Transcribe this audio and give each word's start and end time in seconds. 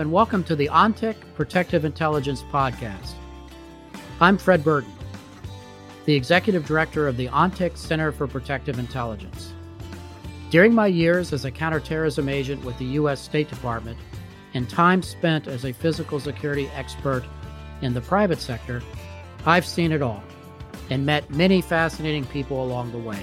And 0.00 0.10
welcome 0.10 0.42
to 0.44 0.56
the 0.56 0.70
ONTIC 0.70 1.14
Protective 1.34 1.84
Intelligence 1.84 2.42
Podcast. 2.50 3.12
I'm 4.18 4.38
Fred 4.38 4.64
Burton, 4.64 4.90
the 6.06 6.14
Executive 6.14 6.64
Director 6.64 7.06
of 7.06 7.18
the 7.18 7.28
ONTIC 7.28 7.76
Center 7.76 8.10
for 8.10 8.26
Protective 8.26 8.78
Intelligence. 8.78 9.52
During 10.48 10.72
my 10.72 10.86
years 10.86 11.34
as 11.34 11.44
a 11.44 11.50
counterterrorism 11.50 12.30
agent 12.30 12.64
with 12.64 12.78
the 12.78 12.86
U.S. 12.86 13.20
State 13.20 13.50
Department 13.50 13.98
and 14.54 14.70
time 14.70 15.02
spent 15.02 15.46
as 15.46 15.66
a 15.66 15.72
physical 15.72 16.18
security 16.18 16.70
expert 16.74 17.24
in 17.82 17.92
the 17.92 18.00
private 18.00 18.40
sector, 18.40 18.82
I've 19.44 19.66
seen 19.66 19.92
it 19.92 20.00
all 20.00 20.22
and 20.88 21.04
met 21.04 21.28
many 21.28 21.60
fascinating 21.60 22.24
people 22.24 22.64
along 22.64 22.92
the 22.92 22.98
way. 22.98 23.22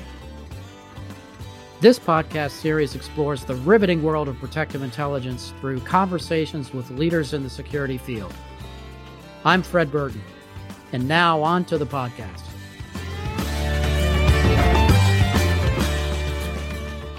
This 1.80 2.00
podcast 2.00 2.52
series 2.52 2.96
explores 2.96 3.46
the 3.46 3.54
riveting 3.54 4.02
world 4.02 4.28
of 4.28 4.40
protective 4.40 4.82
intelligence 4.82 5.54
through 5.60 5.82
conversations 5.82 6.74
with 6.74 6.90
leaders 6.90 7.36
in 7.36 7.44
the 7.44 7.52
security 7.52 8.00
field. 8.00 8.34
I'm 9.46 9.62
Fred 9.62 9.92
Burton, 9.92 10.24
and 10.92 11.08
now 11.08 11.40
on 11.44 11.66
to 11.66 11.78
the 11.78 11.86
podcast. 11.86 12.42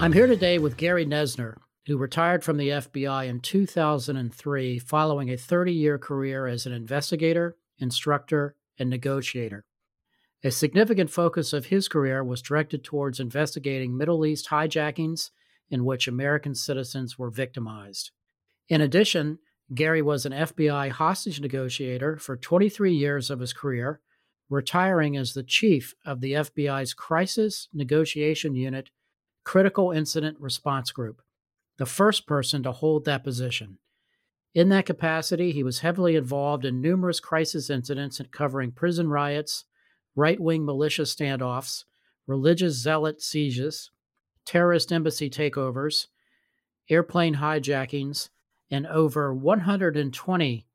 I'm 0.01 0.11
here 0.11 0.27
today 0.27 0.59
with 0.59 0.75
Gary 0.75 1.05
Noesner, 1.05 1.55
who 1.85 1.95
retired 1.95 2.43
from 2.43 2.57
the 2.57 2.67
FBI 2.67 3.29
in 3.29 3.39
2003 3.39 4.77
following 4.79 5.29
a 5.29 5.37
30 5.37 5.71
year 5.71 5.97
career 5.97 6.47
as 6.47 6.65
an 6.65 6.73
investigator, 6.73 7.55
instructor, 7.77 8.55
and 8.77 8.89
negotiator. 8.89 9.63
A 10.43 10.51
significant 10.51 11.09
focus 11.09 11.51
of 11.51 11.65
his 11.65 11.89
career 11.89 12.23
was 12.23 12.41
directed 12.41 12.83
towards 12.83 13.19
investigating 13.19 13.97
Middle 13.97 14.25
East 14.25 14.47
hijackings 14.49 15.31
in 15.69 15.83
which 15.83 16.07
American 16.07 16.55
citizens 16.55 17.19
were 17.19 17.29
victimized. 17.29 18.11
In 18.69 18.79
addition, 18.79 19.39
Gary 19.73 20.01
was 20.01 20.25
an 20.25 20.31
FBI 20.31 20.89
hostage 20.89 21.41
negotiator 21.41 22.17
for 22.17 22.37
23 22.37 22.93
years 22.93 23.29
of 23.29 23.39
his 23.39 23.53
career, 23.53 23.99
retiring 24.49 25.17
as 25.17 25.33
the 25.33 25.43
chief 25.43 25.93
of 26.05 26.21
the 26.21 26.33
FBI's 26.33 26.93
Crisis 26.93 27.67
Negotiation 27.73 28.55
Unit 28.55 28.89
Critical 29.43 29.91
Incident 29.91 30.37
Response 30.39 30.91
Group, 30.91 31.21
the 31.77 31.85
first 31.85 32.25
person 32.25 32.63
to 32.63 32.71
hold 32.71 33.05
that 33.05 33.23
position. 33.23 33.77
In 34.55 34.69
that 34.69 34.85
capacity, 34.85 35.51
he 35.51 35.63
was 35.63 35.79
heavily 35.79 36.15
involved 36.15 36.65
in 36.65 36.81
numerous 36.81 37.19
crisis 37.19 37.69
incidents 37.69 38.19
covering 38.31 38.71
prison 38.71 39.09
riots, 39.09 39.65
right 40.15 40.39
wing 40.39 40.65
militia 40.65 41.03
standoffs, 41.03 41.83
religious 42.27 42.75
zealot 42.75 43.21
sieges, 43.21 43.91
terrorist 44.45 44.91
embassy 44.91 45.29
takeovers, 45.29 46.07
airplane 46.89 47.35
hijackings, 47.35 48.29
and 48.71 48.87
over 48.87 49.31
120 49.33 50.65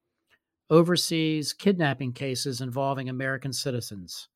overseas 0.71 1.53
kidnapping 1.53 2.13
cases 2.13 2.61
involving 2.61 3.09
American 3.09 3.53
citizens. 3.53 4.29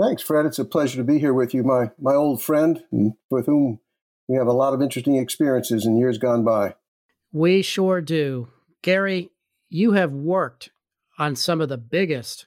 Thanks, 0.00 0.22
Fred. 0.22 0.46
It's 0.46 0.58
a 0.58 0.64
pleasure 0.64 0.96
to 0.96 1.04
be 1.04 1.18
here 1.18 1.34
with 1.34 1.54
you, 1.54 1.62
my 1.62 1.90
my 2.00 2.14
old 2.14 2.42
friend, 2.42 2.82
with 3.30 3.46
whom 3.46 3.80
we 4.28 4.36
have 4.36 4.46
a 4.46 4.52
lot 4.52 4.74
of 4.74 4.82
interesting 4.82 5.16
experiences 5.16 5.86
in 5.86 5.96
years 5.96 6.18
gone 6.18 6.44
by. 6.44 6.74
We 7.32 7.62
sure 7.62 8.00
do. 8.00 8.48
Gary, 8.82 9.30
you 9.68 9.92
have 9.92 10.12
worked 10.12 10.70
on 11.18 11.36
some 11.36 11.60
of 11.60 11.68
the 11.68 11.78
biggest 11.78 12.46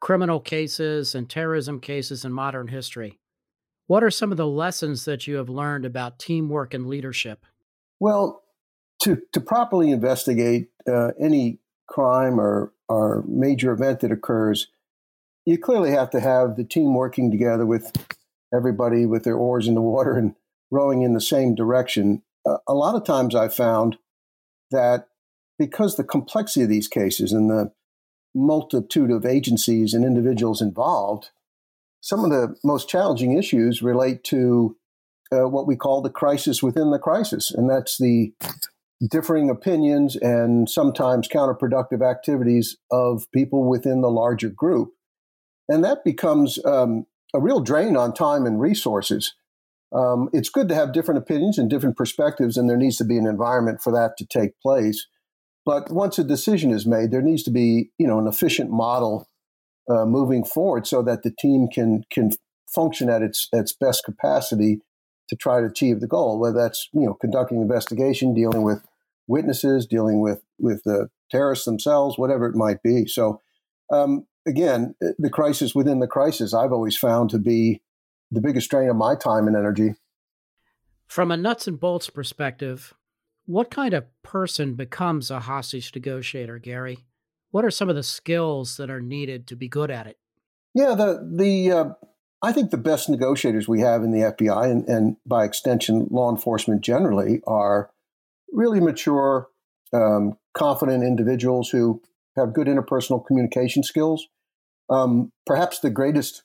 criminal 0.00 0.40
cases 0.40 1.14
and 1.14 1.28
terrorism 1.28 1.80
cases 1.80 2.24
in 2.24 2.32
modern 2.32 2.68
history. 2.68 3.18
What 3.86 4.02
are 4.02 4.10
some 4.10 4.30
of 4.30 4.36
the 4.36 4.46
lessons 4.46 5.04
that 5.04 5.26
you 5.26 5.36
have 5.36 5.48
learned 5.48 5.84
about 5.84 6.18
teamwork 6.18 6.74
and 6.74 6.86
leadership? 6.86 7.46
Well, 8.00 8.42
to, 9.02 9.22
to 9.32 9.40
properly 9.40 9.90
investigate 9.90 10.70
uh, 10.88 11.12
any 11.20 11.60
crime 11.86 12.40
or, 12.40 12.72
or 12.88 13.24
major 13.28 13.72
event 13.72 14.00
that 14.00 14.12
occurs, 14.12 14.68
you 15.46 15.56
clearly 15.56 15.92
have 15.92 16.10
to 16.10 16.20
have 16.20 16.56
the 16.56 16.64
team 16.64 16.92
working 16.94 17.30
together 17.30 17.64
with 17.64 17.92
everybody 18.52 19.06
with 19.06 19.22
their 19.24 19.36
oars 19.36 19.68
in 19.68 19.74
the 19.74 19.80
water 19.80 20.16
and 20.16 20.34
rowing 20.70 21.02
in 21.02 21.14
the 21.14 21.20
same 21.20 21.54
direction. 21.54 22.22
Uh, 22.44 22.58
a 22.68 22.74
lot 22.74 22.96
of 22.96 23.04
times 23.04 23.34
I 23.34 23.48
found 23.48 23.96
that 24.70 25.06
because 25.58 25.96
the 25.96 26.04
complexity 26.04 26.64
of 26.64 26.68
these 26.68 26.88
cases 26.88 27.32
and 27.32 27.48
the 27.48 27.72
multitude 28.34 29.10
of 29.10 29.24
agencies 29.24 29.94
and 29.94 30.04
individuals 30.04 30.60
involved, 30.60 31.30
some 32.00 32.24
of 32.24 32.30
the 32.30 32.56
most 32.62 32.88
challenging 32.88 33.38
issues 33.38 33.82
relate 33.82 34.22
to 34.24 34.76
uh, 35.32 35.48
what 35.48 35.66
we 35.66 35.76
call 35.76 36.02
the 36.02 36.10
crisis 36.10 36.62
within 36.62 36.90
the 36.90 36.98
crisis, 36.98 37.50
and 37.50 37.70
that's 37.70 37.98
the 37.98 38.32
differing 39.10 39.50
opinions 39.50 40.16
and 40.16 40.68
sometimes 40.68 41.28
counterproductive 41.28 42.08
activities 42.08 42.76
of 42.90 43.30
people 43.32 43.68
within 43.68 44.00
the 44.02 44.10
larger 44.10 44.48
group. 44.48 44.92
And 45.68 45.84
that 45.84 46.04
becomes 46.04 46.64
um, 46.64 47.06
a 47.34 47.40
real 47.40 47.60
drain 47.60 47.96
on 47.96 48.14
time 48.14 48.46
and 48.46 48.60
resources. 48.60 49.34
Um, 49.92 50.28
it's 50.32 50.48
good 50.48 50.68
to 50.68 50.74
have 50.74 50.92
different 50.92 51.18
opinions 51.18 51.58
and 51.58 51.70
different 51.70 51.96
perspectives, 51.96 52.56
and 52.56 52.68
there 52.68 52.76
needs 52.76 52.96
to 52.98 53.04
be 53.04 53.18
an 53.18 53.26
environment 53.26 53.80
for 53.82 53.92
that 53.92 54.16
to 54.18 54.26
take 54.26 54.58
place. 54.60 55.06
But 55.64 55.90
once 55.90 56.18
a 56.18 56.24
decision 56.24 56.70
is 56.70 56.86
made, 56.86 57.10
there 57.10 57.22
needs 57.22 57.42
to 57.44 57.50
be, 57.50 57.90
you 57.98 58.06
know, 58.06 58.18
an 58.18 58.26
efficient 58.26 58.70
model 58.70 59.28
uh, 59.88 60.04
moving 60.04 60.44
forward 60.44 60.86
so 60.86 61.02
that 61.02 61.22
the 61.22 61.30
team 61.30 61.68
can 61.68 62.04
can 62.10 62.32
function 62.68 63.08
at 63.08 63.22
its 63.22 63.48
its 63.52 63.72
best 63.72 64.04
capacity 64.04 64.80
to 65.28 65.36
try 65.36 65.60
to 65.60 65.66
achieve 65.66 66.00
the 66.00 66.06
goal. 66.06 66.38
Whether 66.38 66.58
that's 66.58 66.88
you 66.92 67.06
know 67.06 67.14
conducting 67.14 67.60
investigation, 67.60 68.34
dealing 68.34 68.62
with 68.62 68.84
witnesses, 69.26 69.86
dealing 69.86 70.20
with 70.20 70.42
with 70.58 70.82
the 70.84 71.08
terrorists 71.30 71.64
themselves, 71.64 72.18
whatever 72.18 72.46
it 72.46 72.54
might 72.54 72.82
be. 72.82 73.06
So 73.06 73.40
um, 73.92 74.26
again, 74.46 74.94
eh, 75.02 75.12
the 75.18 75.30
crisis 75.30 75.74
within 75.74 76.00
the 76.00 76.06
crisis, 76.06 76.54
I've 76.54 76.72
always 76.72 76.96
found 76.96 77.30
to 77.30 77.38
be 77.38 77.82
the 78.30 78.40
biggest 78.40 78.66
strain 78.66 78.88
of 78.88 78.96
my 78.96 79.14
time 79.14 79.46
and 79.46 79.56
energy. 79.56 79.94
From 81.06 81.30
a 81.30 81.36
nuts 81.36 81.68
and 81.68 81.78
bolts 81.78 82.10
perspective, 82.10 82.94
what 83.46 83.70
kind 83.70 83.94
of 83.94 84.04
person 84.22 84.74
becomes 84.74 85.30
a 85.30 85.40
hostage 85.40 85.92
negotiator, 85.94 86.58
Gary? 86.58 87.04
What 87.50 87.64
are 87.64 87.70
some 87.70 87.88
of 87.88 87.94
the 87.94 88.02
skills 88.02 88.76
that 88.76 88.90
are 88.90 89.00
needed 89.00 89.46
to 89.48 89.56
be 89.56 89.68
good 89.68 89.90
at 89.90 90.06
it? 90.06 90.18
Yeah, 90.74 90.94
the 90.94 91.26
the 91.32 91.72
uh, 91.72 91.84
I 92.42 92.52
think 92.52 92.70
the 92.70 92.76
best 92.76 93.08
negotiators 93.08 93.68
we 93.68 93.80
have 93.80 94.02
in 94.02 94.10
the 94.10 94.32
FBI 94.32 94.70
and, 94.70 94.86
and 94.88 95.16
by 95.24 95.44
extension 95.44 96.08
law 96.10 96.30
enforcement 96.30 96.82
generally 96.82 97.40
are 97.46 97.90
really 98.52 98.80
mature, 98.80 99.48
um, 99.92 100.36
confident 100.52 101.02
individuals 101.02 101.70
who 101.70 102.02
have 102.36 102.52
good 102.52 102.66
interpersonal 102.66 103.24
communication 103.24 103.82
skills 103.82 104.28
um, 104.90 105.32
perhaps 105.44 105.80
the 105.80 105.90
greatest 105.90 106.42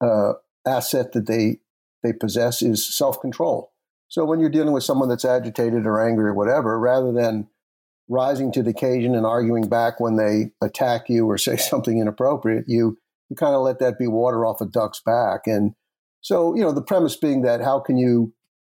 uh, 0.00 0.34
asset 0.66 1.12
that 1.12 1.26
they 1.26 1.58
they 2.02 2.12
possess 2.12 2.62
is 2.62 2.86
self 2.86 3.20
control. 3.20 3.72
So 4.08 4.24
when 4.24 4.40
you're 4.40 4.50
dealing 4.50 4.72
with 4.72 4.84
someone 4.84 5.08
that's 5.08 5.24
agitated 5.24 5.86
or 5.86 6.04
angry 6.04 6.26
or 6.26 6.34
whatever, 6.34 6.78
rather 6.78 7.12
than 7.12 7.48
rising 8.08 8.50
to 8.52 8.62
the 8.62 8.70
occasion 8.70 9.14
and 9.14 9.24
arguing 9.24 9.68
back 9.68 10.00
when 10.00 10.16
they 10.16 10.50
attack 10.60 11.08
you 11.08 11.26
or 11.26 11.38
say 11.38 11.56
something 11.56 11.98
inappropriate, 11.98 12.64
you 12.66 12.98
you 13.28 13.36
kind 13.36 13.54
of 13.54 13.62
let 13.62 13.78
that 13.78 13.98
be 13.98 14.08
water 14.08 14.44
off 14.44 14.60
a 14.60 14.66
duck's 14.66 15.00
back. 15.00 15.46
And 15.46 15.74
so 16.20 16.54
you 16.54 16.62
know 16.62 16.72
the 16.72 16.82
premise 16.82 17.16
being 17.16 17.42
that 17.42 17.60
how 17.60 17.80
can 17.80 17.96
you 17.96 18.32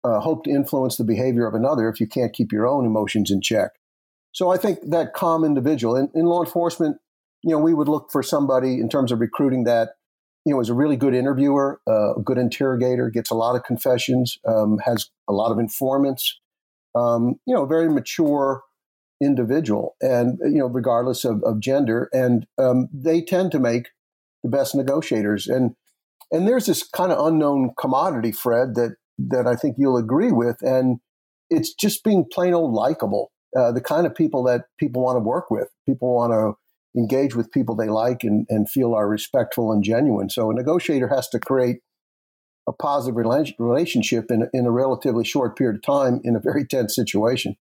uh, 0.03 0.21
hope 0.21 0.45
to 0.45 0.51
influence 0.51 0.97
the 0.97 1.05
behavior 1.05 1.47
of 1.47 1.55
another 1.55 1.89
if 1.89 2.01
you 2.01 2.07
can't 2.07 2.33
keep 2.33 2.53
your 2.53 2.67
own 2.67 2.85
emotions 2.85 3.31
in 3.31 3.41
check? 3.41 3.73
So 4.33 4.51
I 4.51 4.57
think 4.57 4.79
that 4.91 5.13
calm 5.13 5.45
individual 5.45 5.97
in, 5.97 6.09
in 6.15 6.27
law 6.27 6.43
enforcement, 6.43 6.99
you 7.43 7.51
know, 7.51 7.59
we 7.59 7.75
would 7.75 7.89
look 7.89 8.11
for 8.11 8.23
somebody 8.23 8.81
in 8.81 8.89
terms 8.89 9.13
of 9.13 9.21
recruiting 9.21 9.65
that, 9.65 9.91
you 10.45 10.55
know, 10.55 10.61
is 10.61 10.69
a 10.69 10.75
really 10.75 10.97
good 10.97 11.15
interviewer, 11.15 11.81
uh, 11.89 12.15
a 12.15 12.23
good 12.23 12.39
interrogator, 12.39 13.11
gets 13.11 13.31
a 13.31 13.35
lot 13.35 13.57
of 13.57 13.65
confessions, 13.65 14.39
um, 14.47 14.79
has 14.85 15.11
a 15.29 15.33
lot 15.33 15.53
of 15.53 15.59
informants, 15.59 16.39
um, 16.95 17.37
you 17.47 17.55
know, 17.55 17.67
very 17.67 17.89
mature 17.89 18.63
individual, 19.23 19.97
and 20.01 20.39
you 20.43 20.59
know, 20.59 20.67
regardless 20.67 21.25
of, 21.25 21.43
of 21.45 21.61
gender, 21.61 22.09
and 22.13 22.47
um, 22.59 22.89
they 22.93 23.21
tend 23.21 23.53
to 23.53 23.59
make 23.59 23.89
the 24.43 24.51
best 24.51 24.75
negotiators. 24.75 25.47
And 25.47 25.75
and 26.33 26.49
there's 26.49 26.67
this 26.67 26.83
kind 26.83 27.13
of 27.13 27.27
unknown 27.27 27.73
commodity, 27.79 28.33
Fred, 28.33 28.75
that 28.77 28.97
that 29.19 29.47
I 29.47 29.57
think 29.57 29.77
you'll 29.79 29.99
agree 29.99 30.33
with, 30.33 30.63
and 30.63 31.01
it's 31.51 31.75
just 31.75 32.03
being 32.03 32.25
plain 32.31 32.55
old 32.55 32.73
likable. 32.73 33.31
Uh, 33.57 33.73
the 33.73 33.81
kind 33.81 34.07
of 34.07 34.15
people 34.15 34.45
that 34.45 34.67
people 34.79 35.03
want 35.03 35.17
to 35.17 35.21
work 35.21 35.51
with. 35.51 35.69
People 35.85 36.15
want 36.15 36.33
to 36.33 36.60
engage 36.97 37.35
with 37.35 37.53
people 37.53 37.77
they 37.77 37.89
like 37.89 38.25
and, 38.25 38.47
and 38.49 38.69
feel 38.69 38.95
are 38.95 39.09
respectful 39.09 39.73
and 39.73 39.85
genuine. 39.85 40.29
So 40.29 40.51
a 40.51 40.55
negotiator 40.55 41.09
has 41.09 41.29
to 41.29 41.39
create 41.39 41.79
a 42.69 42.73
positive 42.73 43.17
relationship 43.59 44.31
in, 44.31 44.49
in 44.53 44.67
a 44.67 44.71
relatively 44.71 45.25
short 45.25 45.57
period 45.57 45.77
of 45.77 45.83
time 45.83 46.21
in 46.25 46.37
a 46.37 46.41
very 46.41 46.67
tense 46.67 46.95
situation. 46.95 47.57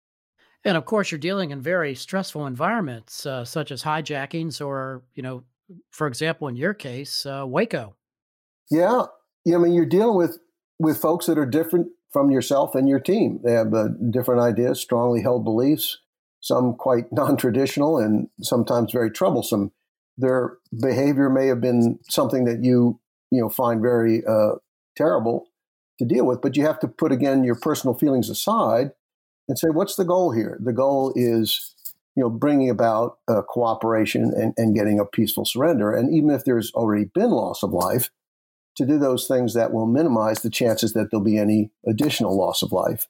And 0.64 0.76
of 0.76 0.84
course, 0.84 1.10
you're 1.10 1.18
dealing 1.18 1.50
in 1.50 1.60
very 1.60 1.94
stressful 1.94 2.46
environments, 2.46 3.24
uh, 3.24 3.44
such 3.44 3.70
as 3.70 3.84
hijackings, 3.84 4.64
or 4.64 5.02
you 5.14 5.22
know, 5.22 5.44
for 5.90 6.08
example, 6.08 6.48
in 6.48 6.56
your 6.56 6.74
case, 6.74 7.24
uh, 7.24 7.44
Waco. 7.46 7.94
Yeah, 8.70 9.02
yeah. 9.44 9.56
I 9.56 9.58
mean, 9.58 9.74
you're 9.74 9.86
dealing 9.86 10.16
with 10.16 10.38
with 10.80 10.98
folks 10.98 11.26
that 11.26 11.38
are 11.38 11.46
different 11.46 11.88
from 12.12 12.30
yourself 12.30 12.74
and 12.74 12.88
your 12.88 12.98
team. 12.98 13.40
They 13.44 13.52
have 13.52 13.72
uh, 13.72 13.88
different 14.10 14.40
ideas, 14.40 14.80
strongly 14.80 15.22
held 15.22 15.44
beliefs, 15.44 15.98
some 16.46 16.74
quite 16.74 17.12
non-traditional, 17.12 17.98
and 17.98 18.28
sometimes 18.40 18.92
very 18.92 19.10
troublesome. 19.10 19.72
Their 20.16 20.58
behavior 20.80 21.28
may 21.28 21.48
have 21.48 21.60
been 21.60 21.98
something 22.08 22.44
that 22.44 22.62
you 22.62 23.00
you 23.30 23.40
know 23.40 23.48
find 23.48 23.82
very 23.82 24.24
uh, 24.24 24.52
terrible 24.96 25.48
to 25.98 26.04
deal 26.04 26.24
with, 26.24 26.40
but 26.40 26.56
you 26.56 26.64
have 26.64 26.78
to 26.80 26.88
put 26.88 27.10
again 27.10 27.42
your 27.42 27.56
personal 27.56 27.94
feelings 27.94 28.30
aside 28.30 28.92
and 29.48 29.58
say, 29.58 29.68
what's 29.68 29.96
the 29.96 30.04
goal 30.04 30.30
here? 30.32 30.58
The 30.62 30.72
goal 30.72 31.12
is, 31.16 31.74
you 32.14 32.22
know, 32.22 32.30
bringing 32.30 32.70
about 32.70 33.18
uh, 33.28 33.42
cooperation 33.42 34.32
and, 34.36 34.52
and 34.56 34.74
getting 34.74 35.00
a 35.00 35.04
peaceful 35.04 35.44
surrender. 35.44 35.94
And 35.94 36.14
even 36.14 36.30
if 36.30 36.44
there's 36.44 36.72
already 36.72 37.06
been 37.06 37.30
loss 37.30 37.62
of 37.62 37.72
life, 37.72 38.10
to 38.76 38.84
do 38.84 38.98
those 38.98 39.26
things 39.26 39.54
that 39.54 39.72
will 39.72 39.86
minimize 39.86 40.42
the 40.42 40.50
chances 40.50 40.92
that 40.92 41.10
there'll 41.10 41.24
be 41.24 41.38
any 41.38 41.70
additional 41.86 42.36
loss 42.36 42.62
of 42.62 42.72
life. 42.72 43.08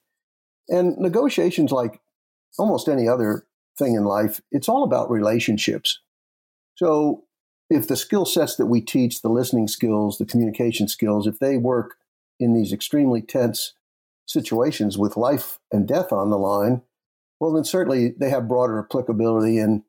And 0.68 0.96
negotiations, 0.98 1.72
like 1.72 2.00
almost 2.58 2.88
any 2.88 3.08
other 3.08 3.46
thing 3.78 3.94
in 3.94 4.04
life, 4.04 4.40
it's 4.50 4.68
all 4.68 4.82
about 4.82 5.10
relationships. 5.10 6.00
So 6.74 7.24
if 7.68 7.88
the 7.88 7.96
skill 7.96 8.24
sets 8.24 8.56
that 8.56 8.66
we 8.66 8.80
teach, 8.80 9.22
the 9.22 9.28
listening 9.28 9.68
skills, 9.68 10.18
the 10.18 10.26
communication 10.26 10.88
skills, 10.88 11.26
if 11.26 11.38
they 11.38 11.56
work 11.56 11.96
in 12.38 12.54
these 12.54 12.72
extremely 12.72 13.22
tense 13.22 13.74
situations 14.26 14.98
with 14.98 15.16
life 15.16 15.58
and 15.72 15.86
death 15.86 16.12
on 16.12 16.30
the 16.30 16.38
line, 16.38 16.82
well, 17.40 17.52
then 17.52 17.64
certainly 17.64 18.14
they 18.18 18.30
have 18.30 18.48
broader 18.48 18.78
applicability 18.78 19.58
in, 19.58 19.84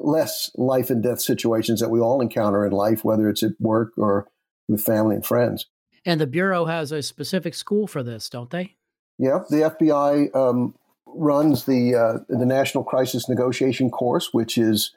less 0.00 0.50
life 0.54 0.88
and 0.88 1.02
death 1.02 1.20
situations 1.20 1.78
that 1.78 1.90
we 1.90 2.00
all 2.00 2.22
encounter 2.22 2.64
in 2.64 2.72
life, 2.72 3.04
whether 3.04 3.28
it's 3.28 3.42
at 3.42 3.52
work 3.60 3.92
or 3.98 4.26
with 4.66 4.82
family 4.82 5.14
and 5.14 5.26
friends. 5.26 5.66
And 6.06 6.18
the 6.18 6.26
Bureau 6.26 6.64
has 6.64 6.90
a 6.90 7.02
specific 7.02 7.54
school 7.54 7.86
for 7.86 8.02
this, 8.02 8.30
don't 8.30 8.48
they? 8.48 8.76
Yeah, 9.18 9.40
the 9.50 9.74
FBI 9.78 10.34
um, 10.34 10.74
runs 11.14 11.64
the 11.64 11.94
uh, 11.94 12.18
the 12.28 12.46
National 12.46 12.84
Crisis 12.84 13.28
Negotiation 13.28 13.90
Course, 13.90 14.30
which 14.32 14.58
is 14.58 14.94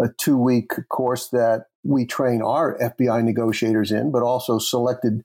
a 0.00 0.08
two 0.18 0.36
week 0.36 0.72
course 0.88 1.28
that 1.28 1.66
we 1.84 2.04
train 2.04 2.42
our 2.42 2.78
FBI 2.78 3.22
negotiators 3.24 3.90
in, 3.90 4.10
but 4.10 4.22
also 4.22 4.58
selected 4.58 5.22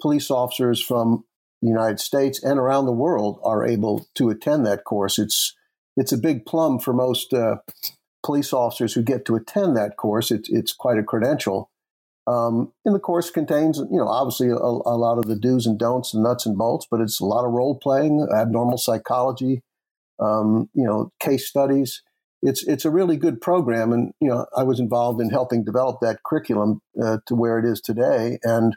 police 0.00 0.30
officers 0.30 0.80
from 0.80 1.24
the 1.62 1.68
United 1.68 2.00
States 2.00 2.42
and 2.42 2.58
around 2.58 2.86
the 2.86 2.92
world 2.92 3.40
are 3.42 3.66
able 3.66 4.06
to 4.14 4.30
attend 4.30 4.66
that 4.66 4.84
course. 4.84 5.18
It's 5.18 5.54
it's 5.96 6.12
a 6.12 6.18
big 6.18 6.44
plum 6.44 6.78
for 6.78 6.92
most 6.92 7.32
uh, 7.32 7.56
police 8.22 8.52
officers 8.52 8.92
who 8.92 9.02
get 9.02 9.24
to 9.24 9.36
attend 9.36 9.76
that 9.76 9.96
course. 9.96 10.30
It's 10.30 10.48
it's 10.50 10.72
quite 10.72 10.98
a 10.98 11.02
credential. 11.02 11.70
Um, 12.26 12.72
and 12.84 12.94
the 12.94 13.00
course 13.00 13.30
contains, 13.30 13.78
you 13.78 13.98
know, 13.98 14.08
obviously 14.08 14.48
a, 14.48 14.56
a, 14.56 14.98
lot 14.98 15.18
of 15.18 15.26
the 15.26 15.36
do's 15.36 15.64
and 15.64 15.78
don'ts 15.78 16.12
and 16.12 16.24
nuts 16.24 16.44
and 16.44 16.58
bolts, 16.58 16.86
but 16.90 17.00
it's 17.00 17.20
a 17.20 17.24
lot 17.24 17.44
of 17.44 17.52
role 17.52 17.78
playing, 17.78 18.26
abnormal 18.36 18.78
psychology, 18.78 19.62
um, 20.20 20.68
you 20.74 20.84
know, 20.84 21.12
case 21.20 21.48
studies. 21.48 22.02
It's 22.42 22.66
it's 22.66 22.84
a 22.84 22.90
really 22.90 23.16
good 23.16 23.40
program, 23.40 23.92
and 23.92 24.12
you 24.20 24.28
know, 24.28 24.46
I 24.56 24.62
was 24.62 24.78
involved 24.78 25.20
in 25.20 25.30
helping 25.30 25.64
develop 25.64 25.98
that 26.02 26.22
curriculum 26.24 26.80
uh, 27.02 27.18
to 27.26 27.34
where 27.34 27.58
it 27.58 27.64
is 27.64 27.80
today, 27.80 28.38
and 28.42 28.76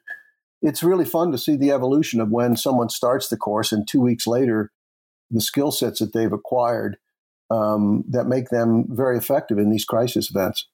it's 0.61 0.83
really 0.83 1.05
fun 1.05 1.31
to 1.31 1.37
see 1.37 1.55
the 1.55 1.71
evolution 1.71 2.19
of 2.21 2.29
when 2.29 2.55
someone 2.55 2.89
starts 2.89 3.29
the 3.29 3.37
course 3.37 3.71
and 3.71 3.87
two 3.87 4.01
weeks 4.01 4.27
later, 4.27 4.71
the 5.31 5.41
skill 5.41 5.71
sets 5.71 5.99
that 5.99 6.13
they've 6.13 6.33
acquired 6.33 6.97
um, 7.49 8.03
that 8.09 8.25
make 8.25 8.49
them 8.49 8.85
very 8.89 9.17
effective 9.17 9.57
in 9.57 9.69
these 9.69 9.85
crisis 9.85 10.29
events. 10.29 10.67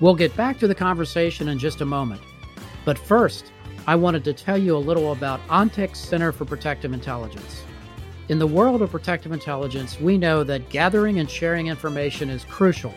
We'll 0.00 0.14
get 0.14 0.36
back 0.36 0.58
to 0.58 0.68
the 0.68 0.74
conversation 0.74 1.48
in 1.48 1.58
just 1.58 1.80
a 1.80 1.86
moment. 1.86 2.20
But 2.84 2.98
first, 2.98 3.52
I 3.86 3.96
wanted 3.96 4.24
to 4.24 4.32
tell 4.32 4.58
you 4.58 4.76
a 4.76 4.78
little 4.78 5.12
about 5.12 5.40
ONTIC 5.48 5.96
Center 5.96 6.32
for 6.32 6.44
Protective 6.44 6.92
Intelligence. 6.92 7.62
In 8.28 8.38
the 8.38 8.46
world 8.46 8.82
of 8.82 8.90
protective 8.90 9.32
intelligence, 9.32 10.00
we 10.00 10.18
know 10.18 10.44
that 10.44 10.68
gathering 10.68 11.18
and 11.18 11.30
sharing 11.30 11.68
information 11.68 12.28
is 12.28 12.44
crucial 12.44 12.92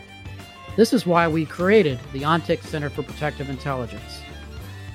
this 0.76 0.92
is 0.92 1.04
why 1.04 1.26
we 1.26 1.44
created 1.44 1.98
the 2.12 2.22
ONTIC 2.22 2.62
Center 2.62 2.88
for 2.88 3.02
Protective 3.02 3.50
Intelligence. 3.50 4.22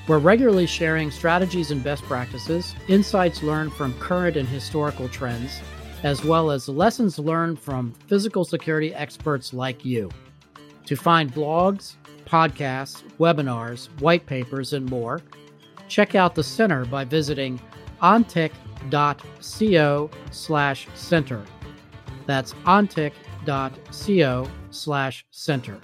We're 0.08 0.20
regularly 0.20 0.66
sharing 0.66 1.12
strategies 1.12 1.70
and 1.70 1.84
best 1.84 2.04
practices, 2.04 2.74
insights 2.88 3.44
learned 3.44 3.74
from 3.74 3.94
current 4.00 4.38
and 4.38 4.48
historical 4.48 5.10
trends, 5.10 5.60
as 6.04 6.24
well 6.24 6.50
as 6.50 6.70
lessons 6.70 7.20
learned 7.20 7.60
from 7.60 7.94
physical 8.08 8.46
security 8.46 8.94
experts 8.94 9.54
like 9.54 9.84
you. 9.84 10.10
To 10.86 10.96
find 10.96 11.34
blogs, 11.34 11.96
podcasts, 12.26 13.04
webinars, 13.18 13.88
white 14.02 14.26
papers, 14.26 14.74
and 14.74 14.90
more, 14.90 15.22
check 15.88 16.16
out 16.16 16.36
the 16.36 16.44
center 16.44 16.86
by 16.86 17.06
visiting 17.06 17.60
ontic.co 18.02 18.50
slash 20.32 20.88
center. 20.94 21.44
That's 22.28 22.54
ontic.co 22.66 24.48
slash 24.70 25.26
center. 25.32 25.80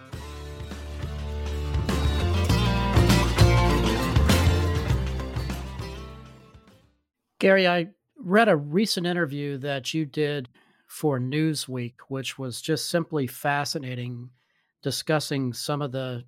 Gary, 7.40 7.68
I 7.68 7.88
read 8.18 8.50
a 8.50 8.56
recent 8.56 9.08
interview 9.08 9.58
that 9.58 9.96
you 9.96 10.06
did 10.06 10.48
for 10.86 11.20
Newsweek, 11.20 11.96
which 12.08 12.38
was 12.38 12.62
just 12.62 12.88
simply 12.90 13.26
fascinating, 13.26 14.30
discussing 14.82 15.54
some 15.54 15.82
of 15.82 15.92
the 15.92 16.24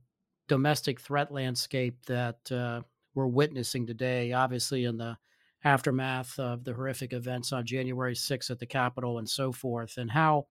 domestic 0.48 1.00
threat 1.00 1.32
landscape 1.32 1.98
that 2.06 2.52
uh, 2.52 2.82
we're 3.16 3.28
witnessing 3.28 3.86
today, 3.86 4.34
obviously 4.34 4.86
in 4.86 4.98
the 4.98 5.18
aftermath 5.64 6.38
of 6.40 6.64
the 6.64 6.74
horrific 6.74 7.14
events 7.14 7.54
on 7.54 7.66
January 7.66 8.16
6th 8.16 8.50
at 8.50 8.60
the 8.60 8.66
Capitol 8.66 9.20
and 9.20 9.30
so 9.30 9.52
forth, 9.52 9.98
and 9.98 10.12
how 10.12 10.46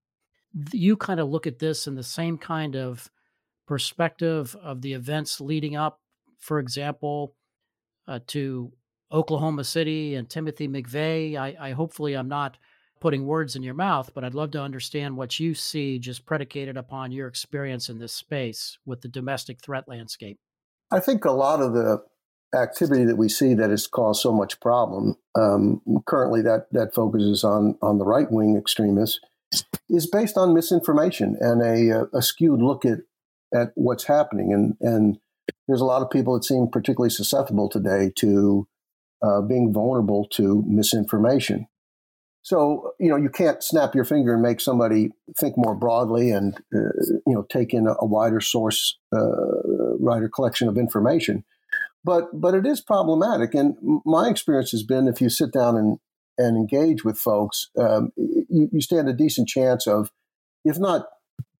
you 0.73 0.97
kind 0.97 1.21
of 1.21 1.29
look 1.29 1.47
at 1.47 1.59
this 1.59 1.87
in 1.87 1.95
the 1.95 2.03
same 2.03 2.39
kind 2.39 2.77
of 2.77 3.11
perspective 3.67 4.57
of 4.63 4.83
the 4.83 4.93
events 4.93 5.41
leading 5.41 5.77
up, 5.77 6.01
for 6.39 6.59
example, 6.59 7.35
uh, 8.09 8.19
to 8.27 8.73
Oklahoma 9.11 9.65
City 9.65 10.15
and 10.15 10.29
Timothy 10.29 10.69
McVeigh. 10.69 11.37
I, 11.37 11.57
I 11.61 11.71
hopefully 11.73 12.15
I'm 12.15 12.29
not 12.29 12.57
putting 13.03 13.27
words 13.27 13.57
in 13.57 13.65
your 13.65 13.75
mouth, 13.75 14.13
but 14.15 14.23
I'd 14.23 14.33
love 14.33 14.53
to 14.53 14.63
understand 14.63 15.17
what 15.17 15.41
you 15.41 15.55
see 15.55 15.99
just 15.99 16.25
predicated 16.25 16.77
upon 16.77 17.11
your 17.11 17.27
experience 17.27 17.89
in 17.89 17.99
this 17.99 18.13
space 18.13 18.79
with 18.87 19.01
the 19.01 19.09
domestic 19.09 19.61
threat 19.61 19.89
landscape. 19.89 20.39
I 20.93 21.01
think 21.01 21.25
a 21.25 21.33
lot 21.33 21.61
of 21.61 21.73
the 21.73 22.01
activity 22.55 23.05
that 23.05 23.17
we 23.17 23.29
see 23.29 23.55
that 23.55 23.71
has 23.71 23.89
caused 23.89 24.23
so 24.23 24.33
much 24.33 24.61
problem 24.61 25.17
um, 25.35 25.83
currently 26.07 26.43
that 26.43 26.67
that 26.71 26.95
focuses 26.95 27.43
on 27.43 27.77
on 27.83 27.99
the 27.99 28.05
right 28.05 28.31
wing 28.31 28.57
extremists 28.57 29.19
is 29.91 30.09
based 30.09 30.37
on 30.39 30.55
misinformation 30.55 31.37
and 31.41 31.61
a, 31.61 32.07
a 32.17 32.23
skewed 32.23 32.63
look 32.63 32.85
at, 32.85 33.01
at 33.53 33.73
what's 33.75 34.05
happening. 34.05 34.53
And, 34.53 34.77
and 34.81 35.19
there's 35.67 35.81
a 35.81 35.87
lot 35.87 36.03
of 36.03 36.11
people 36.11 36.35
that 36.35 36.45
seem 36.45 36.69
particularly 36.69 37.11
susceptible 37.11 37.69
today 37.69 38.13
to 38.17 38.69
uh, 39.23 39.41
being 39.41 39.73
vulnerable 39.73 40.27
to 40.33 40.65
misinformation. 40.67 41.67
So, 42.43 42.93
you 42.99 43.09
know, 43.09 43.17
you 43.17 43.31
can't 43.31 43.63
snap 43.63 43.95
your 43.95 44.05
finger 44.05 44.35
and 44.35 44.43
make 44.43 44.61
somebody 44.61 45.11
think 45.39 45.55
more 45.57 45.77
broadly 45.77 46.31
and, 46.31 46.57
uh, 46.75 46.91
you 47.25 47.35
know, 47.35 47.47
take 47.49 47.73
in 47.73 47.87
a, 47.87 48.05
wider 48.05 48.41
source, 48.41 48.99
uh, 49.13 49.97
wider 49.99 50.29
collection 50.29 50.69
of 50.69 50.77
information. 50.77 51.45
But, 52.05 52.41
but 52.41 52.55
it 52.55 52.67
is 52.67 52.81
problematic. 52.81 53.55
And 53.55 53.77
my 54.05 54.29
experience 54.29 54.73
has 54.73 54.83
been 54.83 55.07
if 55.07 55.21
you 55.21 55.31
sit 55.31 55.53
down 55.53 55.77
and, 55.77 55.99
and 56.37 56.57
engage 56.57 57.05
with 57.05 57.17
folks, 57.17 57.71
um, 57.79 58.13
you, 58.17 58.69
you 58.73 58.81
stand 58.81 59.09
a 59.09 59.13
decent 59.13 59.49
chance 59.49 59.87
of, 59.87 60.11
if 60.65 60.79
not 60.79 61.07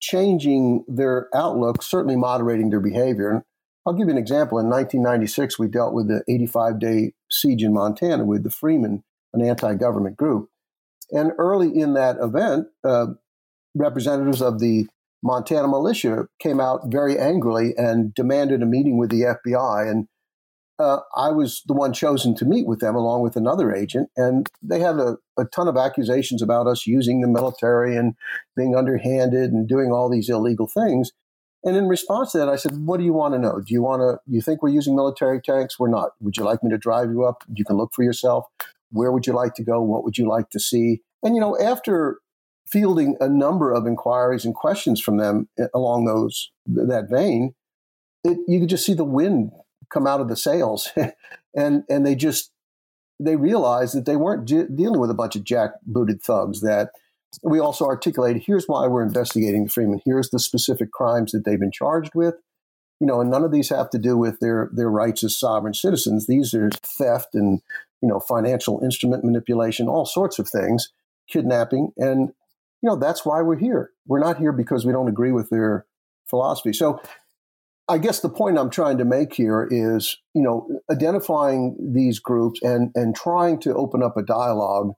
changing 0.01 0.83
their 0.89 1.29
outlook, 1.33 1.81
certainly 1.81 2.17
moderating 2.17 2.71
their 2.71 2.81
behavior. 2.81 3.29
And 3.29 3.43
I'll 3.85 3.93
give 3.93 4.07
you 4.07 4.13
an 4.13 4.17
example. 4.17 4.59
In 4.59 4.69
1996, 4.69 5.57
we 5.57 5.69
dealt 5.69 5.93
with 5.93 6.09
the 6.09 6.23
85 6.27 6.79
day 6.79 7.13
siege 7.31 7.63
in 7.63 7.73
Montana 7.73 8.25
with 8.25 8.43
the 8.43 8.49
Freemen, 8.49 9.03
an 9.33 9.41
anti 9.41 9.75
government 9.75 10.17
group. 10.17 10.49
And 11.13 11.31
early 11.37 11.69
in 11.69 11.93
that 11.93 12.17
event, 12.19 12.67
uh, 12.83 13.07
representatives 13.75 14.41
of 14.41 14.59
the 14.59 14.87
Montana 15.23 15.67
militia 15.67 16.27
came 16.39 16.59
out 16.59 16.81
very 16.87 17.17
angrily 17.17 17.73
and 17.77 18.13
demanded 18.13 18.61
a 18.61 18.65
meeting 18.65 18.97
with 18.97 19.09
the 19.09 19.21
FBI. 19.21 19.89
And 19.89 20.07
uh, 20.79 20.99
I 21.15 21.29
was 21.29 21.61
the 21.67 21.73
one 21.73 21.93
chosen 21.93 22.35
to 22.35 22.45
meet 22.45 22.67
with 22.67 22.79
them 22.79 22.95
along 22.95 23.21
with 23.21 23.35
another 23.35 23.73
agent, 23.73 24.09
and 24.17 24.49
they 24.61 24.79
had 24.79 24.97
a, 24.97 25.17
a, 25.37 25.45
ton 25.45 25.67
of 25.67 25.77
accusations 25.77 26.41
about 26.41 26.65
us 26.65 26.87
using 26.87 27.21
the 27.21 27.27
military 27.27 27.95
and 27.95 28.15
being 28.55 28.75
underhanded 28.75 29.51
and 29.51 29.67
doing 29.67 29.91
all 29.91 30.09
these 30.09 30.29
illegal 30.29 30.67
things. 30.67 31.11
And 31.63 31.77
in 31.77 31.87
response 31.87 32.31
to 32.31 32.39
that, 32.39 32.49
I 32.49 32.55
said, 32.55 32.85
"What 32.85 32.97
do 32.97 33.03
you 33.03 33.13
want 33.13 33.35
to 33.35 33.39
know? 33.39 33.61
Do 33.61 33.73
you 33.73 33.83
want 33.83 34.01
to? 34.01 34.19
You 34.25 34.41
think 34.41 34.63
we're 34.63 34.69
using 34.69 34.95
military 34.95 35.39
tanks? 35.39 35.79
We're 35.79 35.89
not. 35.89 36.11
Would 36.21 36.37
you 36.37 36.43
like 36.43 36.63
me 36.63 36.71
to 36.71 36.77
drive 36.77 37.11
you 37.11 37.23
up? 37.23 37.43
You 37.53 37.63
can 37.63 37.77
look 37.77 37.93
for 37.93 38.03
yourself. 38.03 38.45
Where 38.93 39.11
would 39.11 39.27
you 39.27 39.33
like 39.33 39.55
to 39.55 39.63
go? 39.63 39.81
What 39.81 40.03
would 40.03 40.17
you 40.17 40.27
like 40.27 40.49
to 40.51 40.59
see? 40.59 41.01
And, 41.21 41.35
you 41.35 41.41
know, 41.41 41.59
after 41.59 42.19
fielding 42.65 43.17
a 43.19 43.27
number 43.27 43.71
of 43.71 43.85
inquiries 43.85 44.45
and 44.45 44.55
questions 44.55 45.01
from 45.01 45.17
them 45.17 45.49
eh, 45.59 45.67
along 45.73 46.05
those 46.05 46.51
that 46.65 47.09
vein, 47.09 47.53
it, 48.23 48.37
you 48.47 48.59
could 48.59 48.69
just 48.69 48.85
see 48.85 48.93
the 48.93 49.03
wind 49.03 49.51
come 49.91 50.07
out 50.07 50.21
of 50.21 50.29
the 50.29 50.35
sails, 50.35 50.89
and 51.55 51.83
and 51.89 52.05
they 52.05 52.15
just 52.15 52.51
they 53.19 53.35
realized 53.35 53.95
that 53.95 54.05
they 54.05 54.15
weren't 54.15 54.45
de- 54.45 54.67
dealing 54.67 54.99
with 54.99 55.11
a 55.11 55.15
bunch 55.15 55.35
of 55.35 55.43
jackbooted 55.43 56.21
thugs. 56.21 56.61
That 56.61 56.89
we 57.43 57.59
also 57.59 57.85
articulated 57.85 58.43
here's 58.45 58.65
why 58.65 58.87
we're 58.87 59.05
investigating 59.05 59.67
Freemen. 59.67 60.01
Here's 60.05 60.29
the 60.29 60.39
specific 60.39 60.91
crimes 60.91 61.31
that 61.31 61.45
they've 61.45 61.59
been 61.59 61.71
charged 61.71 62.15
with. 62.15 62.35
You 62.99 63.07
know, 63.07 63.19
and 63.19 63.29
none 63.29 63.43
of 63.43 63.51
these 63.51 63.69
have 63.69 63.89
to 63.91 63.99
do 63.99 64.17
with 64.17 64.39
their 64.39 64.69
their 64.73 64.89
rights 64.89 65.23
as 65.23 65.37
sovereign 65.37 65.73
citizens. 65.73 66.27
These 66.27 66.53
are 66.53 66.69
theft 66.71 67.29
and 67.33 67.61
you 68.03 68.09
know 68.09 68.19
financial 68.19 68.83
instrument 68.83 69.23
manipulation, 69.23 69.87
all 69.87 70.05
sorts 70.05 70.37
of 70.37 70.49
things, 70.49 70.91
kidnapping, 71.29 71.93
and 71.95 72.33
you 72.81 72.89
know 72.89 72.97
that's 72.97 73.25
why 73.25 73.41
we're 73.41 73.57
here. 73.57 73.91
We're 74.05 74.19
not 74.19 74.37
here 74.37 74.51
because 74.51 74.85
we 74.85 74.91
don't 74.91 75.07
agree 75.07 75.31
with 75.31 75.49
their 75.49 75.85
philosophy. 76.29 76.73
So 76.73 76.99
I 77.87 77.97
guess 77.97 78.19
the 78.19 78.29
point 78.29 78.59
I'm 78.59 78.69
trying 78.69 78.97
to 78.97 79.05
make 79.05 79.33
here 79.33 79.67
is, 79.71 80.17
you 80.33 80.41
know, 80.41 80.81
identifying 80.91 81.77
these 81.79 82.19
groups 82.19 82.61
and 82.61 82.91
and 82.93 83.15
trying 83.15 83.61
to 83.61 83.73
open 83.73 84.03
up 84.03 84.17
a 84.17 84.21
dialogue 84.21 84.91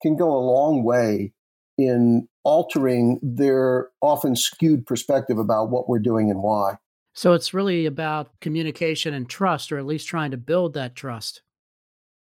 can 0.00 0.16
go 0.16 0.30
a 0.30 0.38
long 0.38 0.84
way 0.84 1.32
in 1.76 2.28
altering 2.44 3.18
their 3.20 3.88
often 4.00 4.36
skewed 4.36 4.86
perspective 4.86 5.38
about 5.38 5.70
what 5.70 5.88
we're 5.88 5.98
doing 5.98 6.30
and 6.30 6.40
why. 6.40 6.76
So 7.14 7.32
it's 7.32 7.52
really 7.52 7.86
about 7.86 8.28
communication 8.40 9.12
and 9.12 9.28
trust, 9.28 9.72
or 9.72 9.78
at 9.78 9.86
least 9.86 10.06
trying 10.06 10.30
to 10.30 10.36
build 10.36 10.74
that 10.74 10.94
trust. 10.94 11.42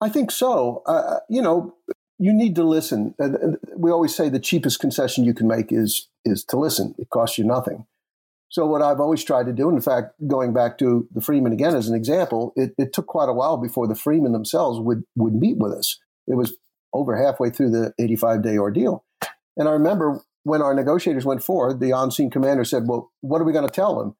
I 0.02 0.08
think 0.08 0.32
so. 0.32 0.82
Uh, 0.84 1.20
you 1.28 1.40
know, 1.40 1.76
you 2.18 2.32
need 2.32 2.56
to 2.56 2.64
listen. 2.64 3.14
we 3.76 3.90
always 3.90 4.14
say 4.14 4.28
the 4.28 4.40
cheapest 4.40 4.80
concession 4.80 5.24
you 5.24 5.32
can 5.32 5.46
make 5.46 5.70
is 5.70 6.08
is 6.24 6.44
to 6.46 6.58
listen. 6.58 6.96
It 6.98 7.08
costs 7.10 7.38
you 7.38 7.44
nothing. 7.44 7.86
So 8.48 8.66
what 8.66 8.82
I've 8.82 9.00
always 9.00 9.22
tried 9.24 9.46
to 9.46 9.52
do, 9.52 9.68
and 9.68 9.78
in 9.78 9.82
fact, 9.82 10.14
going 10.26 10.52
back 10.52 10.76
to 10.78 11.08
the 11.14 11.20
Freemen 11.20 11.52
again 11.52 11.74
as 11.74 11.88
an 11.88 11.94
example, 11.94 12.52
it, 12.56 12.74
it 12.76 12.92
took 12.92 13.06
quite 13.06 13.28
a 13.28 13.32
while 13.32 13.56
before 13.56 13.86
the 13.86 13.94
Freemen 13.94 14.32
themselves 14.32 14.80
would 14.80 15.04
would 15.16 15.34
meet 15.34 15.58
with 15.58 15.72
us. 15.72 15.98
It 16.26 16.34
was 16.34 16.54
over 16.92 17.16
halfway 17.16 17.50
through 17.50 17.70
the 17.70 17.94
85 17.98 18.42
day 18.42 18.58
ordeal. 18.58 19.04
And 19.56 19.68
I 19.68 19.72
remember 19.72 20.20
when 20.42 20.62
our 20.62 20.74
negotiators 20.74 21.24
went 21.24 21.44
forward, 21.44 21.78
the 21.78 21.92
on 21.92 22.10
scene 22.10 22.30
commander 22.30 22.64
said, 22.64 22.88
Well, 22.88 23.12
what 23.20 23.40
are 23.40 23.44
we 23.44 23.52
going 23.52 23.68
to 23.68 23.72
tell 23.72 23.96
them? 23.96 24.16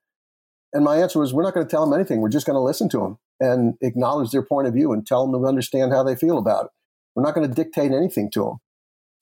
And 0.72 0.84
my 0.84 0.98
answer 0.98 1.18
was, 1.18 1.34
We're 1.34 1.42
not 1.42 1.54
going 1.54 1.66
to 1.66 1.70
tell 1.70 1.84
them 1.84 1.98
anything. 1.98 2.20
We're 2.20 2.28
just 2.28 2.46
going 2.46 2.56
to 2.56 2.60
listen 2.60 2.88
to 2.90 2.98
them 2.98 3.18
and 3.42 3.74
acknowledge 3.80 4.30
their 4.30 4.44
point 4.44 4.68
of 4.68 4.74
view 4.74 4.92
and 4.92 5.04
tell 5.04 5.26
them 5.26 5.40
to 5.40 5.46
understand 5.46 5.92
how 5.92 6.04
they 6.04 6.14
feel 6.14 6.38
about 6.38 6.66
it. 6.66 6.70
We're 7.14 7.24
not 7.24 7.34
going 7.34 7.48
to 7.48 7.54
dictate 7.54 7.90
anything 7.90 8.30
to 8.34 8.44
them. 8.44 8.56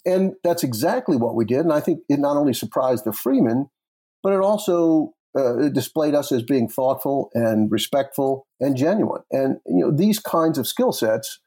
And 0.05 0.35
that's 0.45 0.63
exactly 0.63 1.17
what 1.17 1.35
we 1.35 1.45
did. 1.47 1.61
And 1.61 1.73
I 1.73 1.81
think 1.81 2.01
it 2.09 2.21
not 2.21 2.37
only 2.37 2.53
surprised 2.53 3.05
the 3.05 3.13
freemen, 3.13 3.71
but 4.23 4.35
it 4.35 4.41
also 4.41 5.15
uh, 5.37 5.69
displayed 5.71 6.15
us 6.15 6.33
as 6.33 6.43
being 6.43 6.69
thoughtful 6.69 7.31
and 7.33 7.71
respectful 7.73 8.47
and 8.61 8.77
genuine. 8.77 9.23
And 9.31 9.57
you 9.67 9.81
know 9.81 9.91
these 9.91 10.19
kinds 10.19 10.59
of 10.59 10.67
skill 10.67 10.93
sets, 10.93 11.39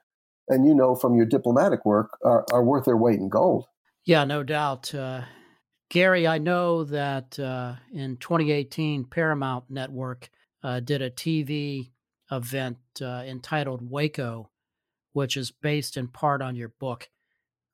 and 0.48 0.66
you 0.66 0.74
know 0.74 0.96
from 0.96 1.16
your 1.16 1.26
diplomatic 1.26 1.86
work, 1.86 2.18
are, 2.24 2.46
are 2.52 2.64
worth 2.64 2.86
their 2.86 2.98
weight 2.98 3.20
in 3.20 3.30
gold. 3.30 3.66
Yeah, 4.06 4.26
no 4.26 4.44
doubt. 4.44 4.94
Uh, 4.94 5.22
Gary, 5.90 6.28
I 6.28 6.40
know 6.40 6.84
that 6.86 7.40
uh, 7.40 7.76
in 7.94 8.18
2018, 8.18 9.06
Paramount 9.06 9.66
Network 9.70 10.30
uh, 10.64 10.80
did 10.80 11.02
a 11.02 11.12
TV 11.12 11.92
event 12.36 12.78
uh, 13.02 13.24
entitled 13.26 13.90
Waco, 13.90 14.50
which 15.14 15.38
is 15.38 15.52
based 15.52 15.98
in 15.98 16.08
part 16.08 16.42
on 16.42 16.56
your 16.56 16.70
book. 16.70 17.10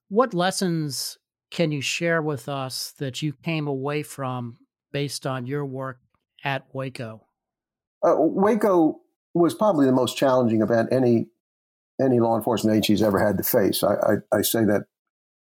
What 0.10 0.34
lessons 0.34 1.18
can 1.52 1.72
you 1.72 1.82
share 1.82 2.22
with 2.22 2.48
us 2.50 2.94
that 2.98 3.22
you 3.22 3.34
came 3.34 3.68
away 3.68 4.04
from 4.04 4.58
based 4.92 5.26
on 5.26 5.46
your 5.46 5.66
work 5.66 6.00
at 6.44 6.68
Waco? 6.74 7.26
Uh, 8.04 8.16
Waco 8.18 9.02
was 9.34 9.54
probably 9.54 9.86
the 9.86 9.92
most 9.92 10.18
challenging 10.18 10.62
event 10.62 10.90
any 10.92 11.28
any 12.02 12.20
law 12.20 12.38
enforcement 12.38 12.78
agency's 12.78 13.04
ever 13.04 13.20
had 13.20 13.38
to 13.38 13.44
face. 13.44 13.84
I, 13.84 13.96
I, 13.96 14.38
I 14.38 14.42
say 14.42 14.64
that 14.64 14.86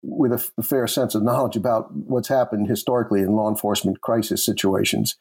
with 0.03 0.33
a, 0.33 0.37
f- 0.37 0.53
a 0.57 0.63
fair 0.63 0.87
sense 0.87 1.15
of 1.15 1.23
knowledge 1.23 1.55
about 1.55 1.95
what's 1.95 2.29
happened 2.29 2.67
historically 2.67 3.21
in 3.21 3.33
law 3.33 3.51
enforcement 3.51 4.01
crisis 4.01 4.43
situations. 4.43 5.17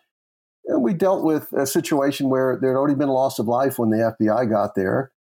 We 0.89 0.95
dealt 0.95 1.23
with 1.23 1.53
a 1.53 1.67
situation 1.67 2.31
where 2.31 2.57
there 2.59 2.71
had 2.71 2.75
already 2.75 2.95
been 2.95 3.09
loss 3.09 3.37
of 3.37 3.47
life 3.47 3.77
when 3.77 3.91
the 3.91 4.15
FBI 4.19 4.49
got 4.49 4.73
there. 4.73 5.11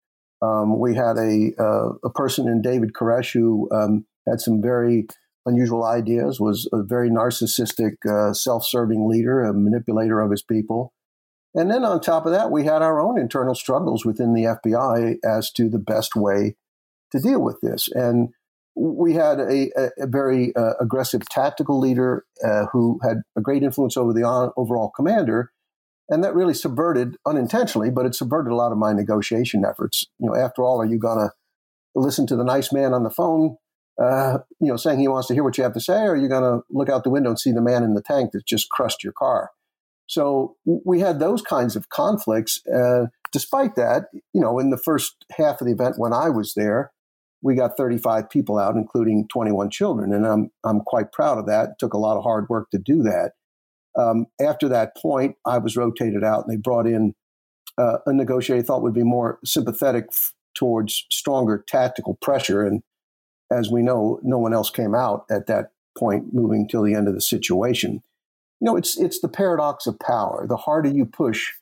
Um, 0.41 0.79
we 0.79 0.95
had 0.95 1.19
a 1.19 1.53
uh, 1.59 1.91
a 2.03 2.09
person 2.09 2.49
in 2.49 2.63
David 2.63 2.95
Koresh 2.95 3.35
who 3.35 3.69
um, 3.71 4.07
had 4.27 4.41
some 4.41 4.63
very 4.63 5.09
unusual 5.45 5.85
ideas, 5.85 6.41
was 6.41 6.67
a 6.73 6.83
very 6.83 7.11
narcissistic, 7.11 7.97
uh, 8.09 8.33
self 8.33 8.65
serving 8.65 9.11
leader, 9.11 9.45
a 9.45 9.53
manipulator 9.53 10.23
of 10.23 10.31
his 10.31 10.43
people. 10.43 10.95
And 11.55 11.71
then 11.71 11.85
on 11.85 12.01
top 12.01 12.25
of 12.25 12.33
that, 12.33 12.51
we 12.51 12.65
had 12.65 12.81
our 12.81 12.99
own 12.99 13.19
internal 13.19 13.55
struggles 13.55 14.07
within 14.07 14.33
the 14.33 14.45
FBI 14.45 15.17
as 15.23 15.51
to 15.53 15.69
the 15.69 15.79
best 15.79 16.17
way 16.17 16.57
to 17.13 17.21
deal 17.21 17.43
with 17.43 17.61
this. 17.61 17.91
And 17.93 18.31
we 18.75 19.13
had 19.13 19.39
a, 19.39 19.71
a, 19.77 19.91
a 19.99 20.07
very 20.07 20.57
uh, 20.57 20.75
aggressive 20.81 21.29
tactical 21.29 21.79
leader 21.79 22.25
uh, 22.43 22.65
who 22.73 22.99
had 23.03 23.19
a 23.37 23.43
great 23.43 23.63
influence 23.63 23.99
over 23.99 24.15
the 24.15 24.23
on, 24.23 24.51
overall 24.57 24.91
commander. 24.97 25.53
And 26.09 26.25
that 26.25 26.35
really 26.35 26.55
subverted, 26.55 27.17
unintentionally, 27.27 27.91
but 27.91 28.07
it 28.07 28.15
subverted 28.15 28.51
a 28.51 28.57
lot 28.57 28.73
of 28.73 28.79
my 28.79 28.93
negotiation 28.93 29.65
efforts. 29.65 30.07
You 30.19 30.31
know, 30.31 30.37
after 30.37 30.63
all, 30.63 30.81
are 30.81 30.87
you 30.87 30.99
going 30.99 31.19
to 31.19 31.31
listen 31.95 32.27
to 32.29 32.37
the 32.37 32.45
nice 32.45 32.73
man 32.73 32.95
on 32.95 33.03
the 33.03 33.11
phone 33.11 33.57
uh, 33.99 34.39
you 34.61 34.69
know, 34.69 34.77
saying 34.77 35.01
he 35.01 35.09
wants 35.09 35.27
to 35.29 35.35
hear 35.35 35.43
what 35.43 35.59
you 35.59 35.65
have 35.65 35.75
to 35.75 35.81
say, 35.81 36.03
or 36.03 36.13
are 36.13 36.17
you 36.17 36.29
going 36.29 36.43
to 36.43 36.65
look 36.71 36.89
out 36.89 37.03
the 37.03 37.11
window 37.11 37.31
and 37.31 37.39
see 37.39 37.51
the 37.51 37.61
man 37.61 37.83
in 37.83 37.95
the 37.95 38.03
tank 38.03 38.31
that 38.33 38.47
just 38.47 38.71
crushed 38.71 39.03
your 39.03 39.13
car? 39.13 39.51
So 40.07 40.57
we 40.65 41.01
had 41.01 41.19
those 41.19 41.43
kinds 41.43 41.77
of 41.77 41.89
conflicts. 41.89 42.65
Uh, 42.67 43.07
despite 43.33 43.75
that, 43.75 44.05
you 44.33 44.41
know, 44.41 44.59
in 44.59 44.71
the 44.71 44.79
first 44.79 45.25
half 45.37 45.61
of 45.61 45.67
the 45.67 45.73
event 45.73 45.99
when 45.99 46.13
I 46.13 46.31
was 46.31 46.55
there, 46.55 46.93
we 47.43 47.55
got 47.55 47.77
35 47.77 48.31
people 48.31 48.59
out, 48.59 48.77
including 48.77 49.29
21 49.29 49.71
children, 49.71 50.13
and 50.13 50.27
I'm 50.27 50.51
I'm 50.65 50.81
quite 50.81 51.13
proud 51.13 51.39
of 51.39 51.47
that. 51.47 51.71
It 51.71 51.75
took 51.79 51.93
a 51.93 51.99
lot 51.99 52.17
of 52.17 52.23
hard 52.23 52.49
work 52.49 52.71
to 52.71 52.79
do 52.79 53.03
that. 53.03 53.33
Um, 53.99 54.27
after 54.41 54.69
that 54.69 54.97
point, 54.97 55.37
I 55.45 55.59
was 55.59 55.77
rotated 55.77 56.23
out, 56.23 56.47
and 56.47 56.53
they 56.53 56.61
brought 56.61 56.87
in 56.87 57.15
uh, 57.77 57.99
a 58.07 58.13
negotiator 58.13 58.63
they 58.63 58.67
thought 58.67 58.83
would 58.83 58.95
be 58.95 59.03
more 59.03 59.39
sympathetic 59.45 60.07
f- 60.11 60.35
towards 60.55 61.05
stronger 61.11 61.65
tactical 61.67 62.17
pressure, 62.23 62.65
and 62.65 62.83
as 63.51 63.71
we 63.71 63.83
know, 63.83 64.21
no 64.23 64.39
one 64.39 64.55
else 64.55 64.71
came 64.71 64.95
out 64.95 65.25
at 65.31 65.47
that 65.47 65.73
point, 65.97 66.33
moving 66.33 66.69
till 66.69 66.83
the 66.83 66.95
end 66.95 67.09
of 67.09 67.15
the 67.15 67.21
situation. 67.21 68.03
You 68.61 68.67
know, 68.67 68.77
it's 68.77 68.99
it's 68.99 69.21
the 69.21 69.29
paradox 69.29 69.87
of 69.87 69.99
power. 69.99 70.47
The 70.49 70.57
harder 70.57 70.89
you 70.89 71.05
push, 71.05 71.53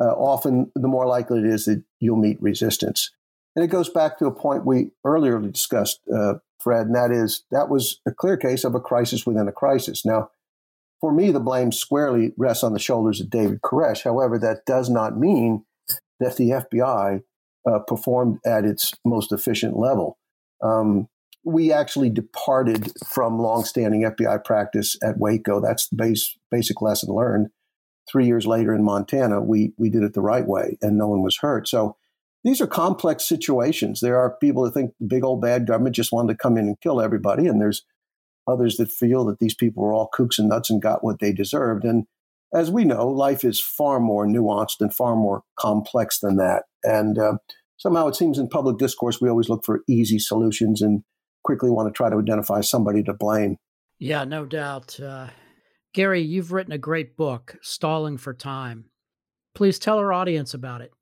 uh, 0.00 0.12
often 0.12 0.70
the 0.74 0.88
more 0.88 1.06
likely 1.06 1.40
it 1.40 1.46
is 1.46 1.66
that 1.66 1.82
you'll 2.00 2.16
meet 2.16 2.40
resistance. 2.40 3.10
And 3.56 3.64
it 3.64 3.68
goes 3.68 3.88
back 3.88 4.18
to 4.18 4.26
a 4.26 4.30
point 4.30 4.64
we 4.64 4.90
earlier 5.04 5.40
discussed, 5.40 6.00
uh, 6.14 6.34
Fred, 6.60 6.86
and 6.86 6.94
that 6.94 7.10
is 7.10 7.44
that 7.50 7.68
was 7.68 8.00
a 8.06 8.12
clear 8.12 8.36
case 8.36 8.64
of 8.64 8.74
a 8.74 8.80
crisis 8.80 9.26
within 9.26 9.48
a 9.48 9.52
crisis. 9.52 10.04
Now, 10.04 10.30
for 11.00 11.12
me, 11.12 11.30
the 11.30 11.40
blame 11.40 11.72
squarely 11.72 12.32
rests 12.36 12.64
on 12.64 12.72
the 12.72 12.78
shoulders 12.78 13.20
of 13.20 13.30
David 13.30 13.62
Koresh. 13.62 14.02
However, 14.02 14.38
that 14.38 14.66
does 14.66 14.90
not 14.90 15.16
mean 15.16 15.64
that 16.20 16.36
the 16.36 16.50
FBI 16.50 17.22
uh, 17.68 17.78
performed 17.80 18.38
at 18.44 18.64
its 18.64 18.92
most 19.04 19.32
efficient 19.32 19.76
level. 19.76 20.18
Um, 20.62 21.08
we 21.44 21.72
actually 21.72 22.10
departed 22.10 22.92
from 23.06 23.38
longstanding 23.38 24.02
FBI 24.02 24.44
practice 24.44 24.96
at 25.02 25.18
Waco. 25.18 25.60
That's 25.60 25.88
the 25.88 25.96
base, 25.96 26.36
basic 26.50 26.82
lesson 26.82 27.14
learned. 27.14 27.48
Three 28.10 28.26
years 28.26 28.46
later 28.46 28.74
in 28.74 28.84
Montana, 28.84 29.40
we 29.40 29.74
we 29.76 29.90
did 29.90 30.02
it 30.02 30.14
the 30.14 30.22
right 30.22 30.46
way, 30.46 30.78
and 30.80 30.96
no 30.96 31.08
one 31.08 31.22
was 31.22 31.38
hurt. 31.40 31.68
So 31.68 31.96
these 32.42 32.60
are 32.60 32.66
complex 32.66 33.28
situations. 33.28 34.00
There 34.00 34.16
are 34.16 34.36
people 34.40 34.64
that 34.64 34.72
think 34.72 34.92
the 34.98 35.06
big 35.06 35.24
old 35.24 35.42
bad 35.42 35.66
government 35.66 35.94
just 35.94 36.10
wanted 36.10 36.32
to 36.32 36.38
come 36.38 36.56
in 36.56 36.66
and 36.66 36.80
kill 36.80 37.02
everybody, 37.02 37.46
and 37.46 37.60
there's 37.60 37.84
others 38.48 38.76
that 38.76 38.90
feel 38.90 39.24
that 39.26 39.38
these 39.38 39.54
people 39.54 39.82
were 39.82 39.92
all 39.92 40.10
kooks 40.16 40.38
and 40.38 40.48
nuts 40.48 40.70
and 40.70 40.82
got 40.82 41.04
what 41.04 41.20
they 41.20 41.32
deserved. 41.32 41.84
And 41.84 42.04
as 42.54 42.70
we 42.70 42.84
know, 42.84 43.06
life 43.06 43.44
is 43.44 43.60
far 43.60 44.00
more 44.00 44.26
nuanced 44.26 44.80
and 44.80 44.94
far 44.94 45.14
more 45.14 45.42
complex 45.58 46.20
than 46.20 46.36
that. 46.36 46.64
And 46.82 47.18
uh, 47.18 47.34
somehow 47.76 48.08
it 48.08 48.16
seems 48.16 48.38
in 48.38 48.48
public 48.48 48.78
discourse 48.78 49.20
we 49.20 49.28
always 49.28 49.48
look 49.48 49.64
for 49.64 49.82
easy 49.88 50.18
solutions 50.18 50.80
and 50.80 51.02
quickly 51.44 51.70
want 51.70 51.88
to 51.88 51.96
try 51.96 52.08
to 52.10 52.18
identify 52.18 52.60
somebody 52.60 53.02
to 53.02 53.12
blame. 53.12 53.56
Yeah, 53.98 54.24
no 54.24 54.44
doubt. 54.44 54.98
Uh, 55.00 55.28
Gary, 55.92 56.22
you've 56.22 56.52
written 56.52 56.72
a 56.72 56.78
great 56.78 57.16
book, 57.16 57.56
Stalling 57.62 58.16
for 58.16 58.32
Time. 58.32 58.86
Please 59.54 59.78
tell 59.78 59.98
our 59.98 60.12
audience 60.12 60.54
about 60.54 60.80
it. 60.80 60.92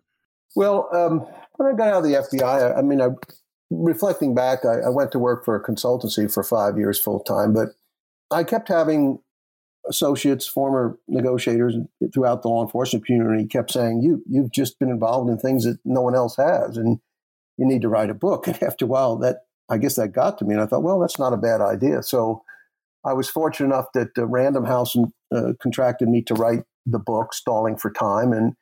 Well, 0.55 0.89
um, 0.93 1.27
when 1.57 1.73
I 1.73 1.77
got 1.77 1.89
out 1.89 1.99
of 1.99 2.05
the 2.05 2.15
FBI, 2.15 2.43
I, 2.43 2.79
I 2.79 2.83
mean, 2.83 3.03
I, 3.03 3.09
reflecting 3.71 4.35
back, 4.35 4.65
I, 4.65 4.81
I 4.87 4.89
went 4.89 5.13
to 5.13 5.19
work 5.19 5.45
for 5.45 5.57
a 5.57 5.63
consultancy 5.63 6.33
for 6.33 6.43
five 6.43 6.79
years 6.79 6.99
full 6.99 7.21
time, 7.21 7.53
but 7.53 7.71
I 8.31 8.45
kept 8.45 8.69
having 8.69 9.21
associates, 9.89 10.47
former 10.47 10.99
negotiators 11.09 11.77
throughout 12.13 12.43
the 12.43 12.49
law 12.49 12.63
enforcement 12.63 13.07
community 13.07 13.47
kept 13.47 13.71
saying, 13.71 14.03
"You 14.03 14.23
you've 14.29 14.51
just 14.51 14.79
been 14.79 14.91
involved 14.91 15.31
in 15.31 15.39
things 15.39 15.65
that 15.65 15.79
no 15.85 16.03
one 16.03 16.15
else 16.15 16.37
has," 16.37 16.77
and 16.77 17.01
you 17.57 17.67
need 17.67 17.83
to 17.83 17.89
write 17.89 18.11
a 18.11 18.15
book. 18.15 18.47
And 18.49 18.63
after 18.63 18.85
a 18.85 18.89
while, 18.89 19.17
that 19.19 19.45
I 19.69 19.79
guess 19.79 19.97
that 19.97 20.09
got 20.09 20.39
to 20.39 20.45
me, 20.45 20.55
and 20.55 20.63
I 20.63 20.67
thought, 20.67 20.83
well, 20.83 21.01
that's 21.01 21.19
not 21.19 21.33
a 21.33 21.39
bad 21.39 21.61
idea. 21.61 22.03
So 22.03 22.43
I 23.05 23.13
was 23.13 23.29
fortunate 23.29 23.67
enough 23.67 23.87
that 23.95 24.17
uh, 24.19 24.27
Random 24.27 24.65
House 24.65 24.97
uh, 25.35 25.53
contracted 25.61 26.09
me 26.09 26.23
to 26.23 26.35
write 26.35 26.65
the 26.85 26.99
book, 26.99 27.35
Stalling 27.35 27.77
for 27.77 27.91
Time, 27.91 28.33
and 28.33 28.55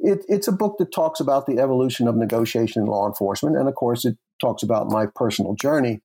it, 0.00 0.24
it's 0.28 0.48
a 0.48 0.52
book 0.52 0.78
that 0.78 0.92
talks 0.92 1.20
about 1.20 1.46
the 1.46 1.58
evolution 1.58 2.06
of 2.06 2.16
negotiation 2.16 2.82
in 2.82 2.88
law 2.88 3.06
enforcement, 3.06 3.56
and 3.56 3.68
of 3.68 3.74
course, 3.74 4.04
it 4.04 4.16
talks 4.40 4.62
about 4.62 4.90
my 4.90 5.06
personal 5.14 5.54
journey. 5.54 6.00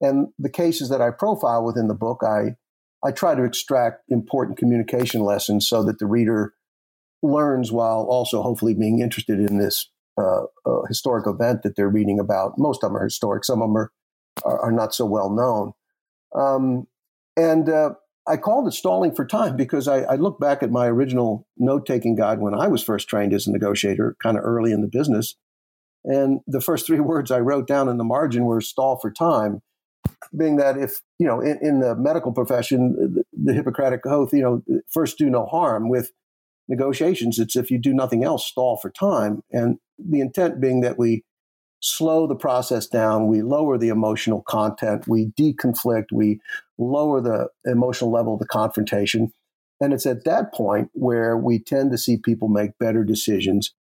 And 0.00 0.28
the 0.38 0.50
cases 0.50 0.88
that 0.88 1.00
I 1.00 1.10
profile 1.10 1.64
within 1.64 1.88
the 1.88 1.94
book, 1.94 2.22
I 2.22 2.56
I 3.04 3.10
try 3.10 3.34
to 3.34 3.44
extract 3.44 4.04
important 4.08 4.58
communication 4.58 5.22
lessons 5.22 5.68
so 5.68 5.82
that 5.84 5.98
the 5.98 6.06
reader 6.06 6.54
learns 7.22 7.72
while 7.72 8.06
also 8.08 8.42
hopefully 8.42 8.74
being 8.74 9.00
interested 9.00 9.38
in 9.38 9.58
this 9.58 9.90
uh, 10.20 10.42
uh, 10.66 10.82
historic 10.88 11.26
event 11.26 11.62
that 11.62 11.74
they're 11.76 11.88
reading 11.88 12.20
about. 12.20 12.58
Most 12.58 12.84
of 12.84 12.90
them 12.90 12.96
are 12.96 13.04
historic. 13.04 13.44
Some 13.44 13.62
of 13.62 13.68
them 13.68 13.76
are 13.76 13.92
are, 14.44 14.60
are 14.60 14.72
not 14.72 14.94
so 14.94 15.04
well 15.06 15.30
known. 15.30 15.72
Um, 16.34 16.86
and 17.36 17.68
uh, 17.68 17.90
I 18.26 18.36
called 18.36 18.68
it 18.68 18.72
stalling 18.72 19.14
for 19.14 19.26
time 19.26 19.56
because 19.56 19.88
I, 19.88 20.00
I 20.02 20.14
look 20.14 20.38
back 20.38 20.62
at 20.62 20.70
my 20.70 20.86
original 20.86 21.46
note 21.56 21.86
taking 21.86 22.14
guide 22.14 22.40
when 22.40 22.54
I 22.54 22.68
was 22.68 22.82
first 22.82 23.08
trained 23.08 23.32
as 23.32 23.46
a 23.46 23.52
negotiator, 23.52 24.16
kind 24.22 24.36
of 24.36 24.44
early 24.44 24.72
in 24.72 24.80
the 24.80 24.88
business. 24.88 25.34
And 26.04 26.40
the 26.46 26.60
first 26.60 26.86
three 26.86 27.00
words 27.12 27.30
I 27.30 27.40
wrote 27.40 27.66
down 27.66 27.88
in 27.88 27.98
the 27.98 28.04
margin 28.04 28.44
were 28.44 28.60
stall 28.60 28.98
for 28.98 29.10
time, 29.10 29.62
being 30.36 30.56
that 30.56 30.76
if, 30.76 31.00
you 31.18 31.26
know, 31.26 31.40
in, 31.40 31.58
in 31.62 31.80
the 31.80 31.94
medical 31.94 32.32
profession, 32.32 33.14
the, 33.14 33.24
the 33.32 33.54
Hippocratic 33.54 34.04
oath, 34.06 34.32
you 34.32 34.42
know, 34.42 34.62
first 34.90 35.18
do 35.18 35.28
no 35.30 35.46
harm. 35.46 35.88
With 35.88 36.12
negotiations, 36.68 37.38
it's 37.38 37.56
if 37.56 37.70
you 37.70 37.78
do 37.78 37.92
nothing 37.92 38.24
else, 38.24 38.46
stall 38.46 38.76
for 38.76 38.90
time. 38.90 39.42
And 39.50 39.78
the 39.98 40.20
intent 40.20 40.60
being 40.60 40.80
that 40.80 40.98
we 40.98 41.24
slow 41.80 42.26
the 42.26 42.36
process 42.36 42.86
down, 42.86 43.26
we 43.26 43.42
lower 43.42 43.76
the 43.76 43.88
emotional 43.88 44.42
content, 44.42 45.08
we 45.08 45.32
deconflict, 45.38 46.06
we 46.12 46.40
lower 46.78 47.20
the 47.20 47.48
emotional 47.64 48.10
level 48.10 48.34
of 48.34 48.38
the 48.38 48.46
confrontation. 48.46 49.32
And 49.80 49.92
it's 49.92 50.06
at 50.06 50.24
that 50.24 50.54
point 50.54 50.90
where 50.92 51.36
we 51.36 51.58
tend 51.58 51.90
to 51.90 51.98
see 51.98 52.16
people 52.16 52.48
make 52.48 52.78
better 52.78 53.02
decisions 53.02 53.74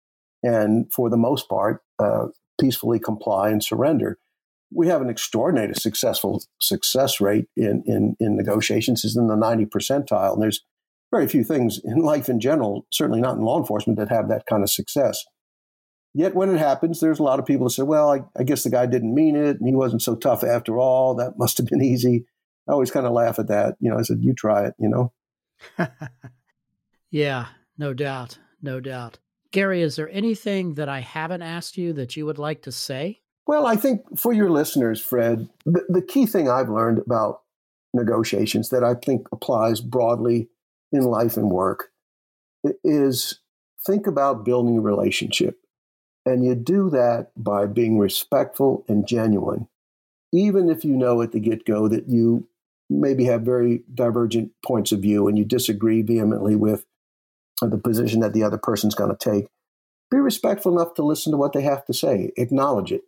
and, 0.43 0.91
for 0.91 1.11
the 1.11 1.19
most 1.19 1.49
part, 1.49 1.83
uh, 2.01 2.29
peacefully 2.61 2.99
comply 2.99 3.51
and 3.51 3.63
surrender. 3.63 4.19
We 4.73 4.87
have 4.87 5.03
an 5.03 5.11
extraordinary 5.11 5.75
successful 5.75 6.43
success 6.61 7.21
rate 7.21 7.47
in, 7.57 7.83
in, 7.87 8.17
in 8.21 8.37
negotiations, 8.37 9.05
is 9.05 9.17
in 9.17 9.27
the 9.27 9.37
90 9.37 9.67
percentile. 9.67 10.35
And 10.35 10.43
there's 10.43 10.65
very 11.11 11.27
few 11.27 11.43
things 11.43 11.81
in 11.83 11.99
life 11.99 12.29
in 12.29 12.39
general, 12.39 12.87
certainly 12.93 13.21
not 13.21 13.37
in 13.37 13.43
law 13.43 13.59
enforcement, 13.59 13.99
that 13.99 14.09
have 14.11 14.29
that 14.29 14.47
kind 14.47 14.63
of 14.63 14.71
success. 14.71 15.25
Yet 16.15 16.35
when 16.35 16.55
it 16.55 16.59
happens, 16.59 17.01
there's 17.01 17.19
a 17.19 17.25
lot 17.25 17.39
of 17.39 17.47
people 17.47 17.67
that 17.67 17.73
say, 17.73 17.83
well, 17.83 18.13
I, 18.13 18.21
I, 18.39 18.43
guess 18.43 18.65
the 18.65 18.71
guy 18.71 18.87
didn't 18.87 19.15
mean 19.15 19.37
it 19.37 19.59
and 19.59 19.69
he 19.69 19.75
wasn't 19.75 20.03
so 20.03 20.17
tough 20.17 20.43
after 20.43 20.79
all. 20.79 21.15
That 21.15 21.39
must 21.39 21.59
have 21.59 21.67
been 21.67 21.83
easy. 21.83 22.27
I 22.69 22.73
always 22.73 22.91
kind 22.91 23.07
of 23.07 23.13
laugh 23.13 23.39
at 23.39 23.49
that. 23.49 23.77
You 23.81 23.91
know, 23.91 23.99
I 23.99 24.03
said, 24.03 24.19
you 24.21 24.35
try 24.35 24.67
it, 24.67 24.75
you 24.79 24.89
know? 24.89 25.13
yeah, 27.11 27.47
no 27.79 27.95
doubt. 27.95 28.39
No 28.63 28.81
doubt. 28.81 29.19
Gary, 29.53 29.83
is 29.83 29.97
there 29.97 30.11
anything 30.11 30.75
that 30.75 30.89
I 30.89 31.01
haven't 31.01 31.43
asked 31.43 31.77
you 31.77 31.93
that 31.95 32.17
you 32.17 32.27
would 32.27 32.39
like 32.39 32.63
to 32.63 32.73
say? 32.73 33.21
Well, 33.47 33.67
I 33.67 33.77
think 33.77 34.19
for 34.19 34.33
your 34.33 34.51
listeners, 34.51 35.01
Fred, 35.01 35.49
the, 35.65 35.85
the 35.89 36.03
key 36.03 36.27
thing 36.27 36.49
I've 36.49 36.69
learned 36.69 36.99
about 36.99 37.43
negotiations 37.93 38.71
that 38.71 38.85
I 38.85 38.95
think 38.95 39.27
applies 39.33 39.81
broadly 39.81 40.49
in 40.93 41.03
life 41.03 41.37
and 41.37 41.51
work 41.51 41.91
is 42.85 43.41
think 43.85 44.07
about 44.07 44.45
building 44.45 44.79
a 44.79 44.81
relationship. 44.81 45.59
And 46.27 46.45
you 46.45 46.55
do 46.55 46.91
that 46.91 47.31
by 47.37 47.67
being 47.67 47.99
respectful 47.99 48.85
and 48.89 49.09
genuine, 49.09 49.69
even 50.33 50.69
if 50.69 50.85
you 50.85 50.97
know 50.97 51.23
at 51.23 51.33
the 51.33 51.41
get 51.41 51.65
go 51.65 51.89
that 51.89 52.09
you 52.09 52.47
maybe 52.91 53.25
have 53.25 53.43
very 53.43 53.83
divergent 53.93 54.53
points 54.65 54.93
of 54.93 55.01
view 55.01 55.29
and 55.29 55.39
you 55.39 55.45
disagree 55.45 56.03
vehemently 56.03 56.57
with 56.57 56.85
the 57.69 57.79
position 57.79 58.21
that 58.21 58.33
the 58.33 58.43
other 58.43 58.59
person's 58.59 58.95
going 58.95 59.11
to 59.11 59.17
take. 59.17 59.47
Be 60.11 60.19
respectful 60.19 60.73
enough 60.73 60.95
to 60.95 61.05
listen 61.05 61.33
to 61.33 61.39
what 61.39 61.53
they 61.53 61.63
have 61.63 61.85
to 61.87 61.95
say, 61.95 62.33
acknowledge 62.37 62.93
it. 62.93 63.03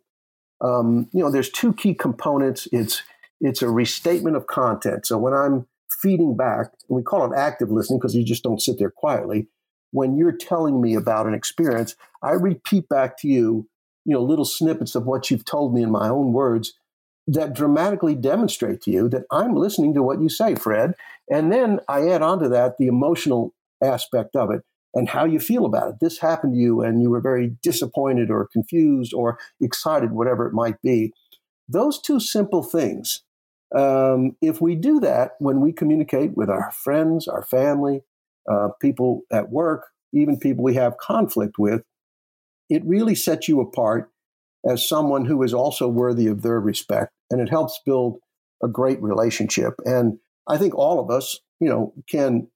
Um, 0.61 1.09
you 1.11 1.19
know, 1.19 1.31
there's 1.31 1.49
two 1.49 1.73
key 1.73 1.93
components. 1.93 2.67
It's 2.71 3.03
it's 3.41 3.61
a 3.61 3.69
restatement 3.69 4.37
of 4.37 4.47
content. 4.47 5.05
So 5.05 5.17
when 5.17 5.33
I'm 5.33 5.67
feeding 5.89 6.37
back, 6.37 6.67
and 6.87 6.95
we 6.95 7.03
call 7.03 7.31
it 7.31 7.35
active 7.35 7.69
listening 7.71 7.99
because 7.99 8.15
you 8.15 8.23
just 8.23 8.43
don't 8.43 8.61
sit 8.61 8.79
there 8.79 8.91
quietly 8.91 9.47
when 9.93 10.17
you're 10.17 10.35
telling 10.35 10.81
me 10.81 10.95
about 10.95 11.27
an 11.27 11.33
experience, 11.33 11.95
I 12.21 12.31
repeat 12.31 12.89
back 12.89 13.15
to 13.19 13.27
you, 13.27 13.69
you 14.05 14.13
know, 14.13 14.23
little 14.23 14.43
snippets 14.43 14.95
of 14.95 15.05
what 15.05 15.29
you've 15.29 15.45
told 15.45 15.73
me 15.73 15.83
in 15.83 15.91
my 15.91 16.09
own 16.09 16.33
words 16.33 16.73
that 17.27 17.53
dramatically 17.53 18.15
demonstrate 18.15 18.81
to 18.81 18.91
you 18.91 19.07
that 19.09 19.23
I'm 19.31 19.55
listening 19.55 19.93
to 19.93 20.03
what 20.03 20.19
you 20.19 20.29
say, 20.29 20.55
Fred. 20.55 20.95
And 21.29 21.53
then 21.53 21.79
I 21.87 22.09
add 22.09 22.21
on 22.23 22.39
to 22.39 22.49
that 22.49 22.77
the 22.77 22.87
emotional 22.87 23.53
aspect 23.83 24.35
of 24.35 24.51
it 24.51 24.61
and 24.93 25.09
how 25.09 25.25
you 25.25 25.39
feel 25.39 25.65
about 25.65 25.89
it. 25.89 25.95
This 25.99 26.19
happened 26.19 26.53
to 26.53 26.59
you 26.59 26.81
and 26.81 27.01
you 27.01 27.09
were 27.09 27.21
very 27.21 27.55
disappointed 27.61 28.29
or 28.29 28.47
confused 28.51 29.13
or 29.13 29.39
excited, 29.59 30.11
whatever 30.11 30.47
it 30.47 30.53
might 30.53 30.81
be. 30.81 31.11
Those 31.67 31.99
two 31.99 32.19
simple 32.19 32.63
things, 32.63 33.23
um, 33.75 34.35
if 34.41 34.61
we 34.61 34.75
do 34.75 34.99
that 34.99 35.31
when 35.39 35.61
we 35.61 35.73
communicate 35.73 36.35
with 36.35 36.49
our 36.49 36.71
friends, 36.71 37.27
our 37.27 37.43
family, 37.43 38.01
uh, 38.49 38.69
people 38.81 39.21
at 39.31 39.49
work, 39.49 39.87
even 40.13 40.37
people 40.37 40.63
we 40.63 40.75
have 40.75 40.97
conflict 40.97 41.55
with, 41.57 41.81
it 42.69 42.83
really 42.85 43.15
sets 43.15 43.47
you 43.47 43.61
apart 43.61 44.11
as 44.69 44.87
someone 44.87 45.25
who 45.25 45.41
is 45.43 45.53
also 45.53 45.87
worthy 45.87 46.27
of 46.27 46.41
their 46.41 46.59
respect. 46.59 47.11
And 47.31 47.41
it 47.41 47.49
helps 47.49 47.79
build 47.85 48.19
a 48.63 48.67
great 48.67 49.01
relationship. 49.01 49.73
And 49.85 50.19
I 50.47 50.57
think 50.57 50.75
all 50.75 50.99
of 50.99 51.09
us, 51.09 51.39
you 51.59 51.67
know, 51.67 51.93
can 52.09 52.47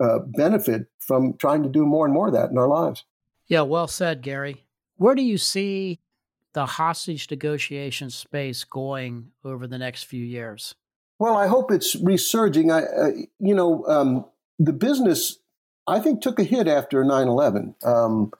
uh, 0.00 0.20
benefit 0.20 0.86
from 0.98 1.34
trying 1.34 1.62
to 1.62 1.68
do 1.68 1.84
more 1.84 2.04
and 2.04 2.14
more 2.14 2.28
of 2.28 2.32
that 2.32 2.50
in 2.50 2.58
our 2.58 2.68
lives. 2.68 3.04
Yeah, 3.46 3.62
well 3.62 3.88
said, 3.88 4.22
Gary. 4.22 4.64
Where 4.96 5.14
do 5.14 5.22
you 5.22 5.38
see 5.38 5.98
the 6.52 6.66
hostage 6.66 7.30
negotiation 7.30 8.10
space 8.10 8.64
going 8.64 9.32
over 9.44 9.66
the 9.66 9.78
next 9.78 10.04
few 10.04 10.24
years? 10.24 10.74
Well, 11.18 11.36
I 11.36 11.46
hope 11.48 11.70
it's 11.70 11.96
resurging. 11.96 12.70
I, 12.70 12.82
uh, 12.82 13.10
you 13.38 13.54
know, 13.54 13.84
um, 13.86 14.24
the 14.58 14.72
business, 14.72 15.38
I 15.86 16.00
think, 16.00 16.22
took 16.22 16.38
a 16.38 16.44
hit 16.44 16.66
after 16.66 17.04
9 17.04 17.28
11. 17.28 17.74
Um, 17.84 18.32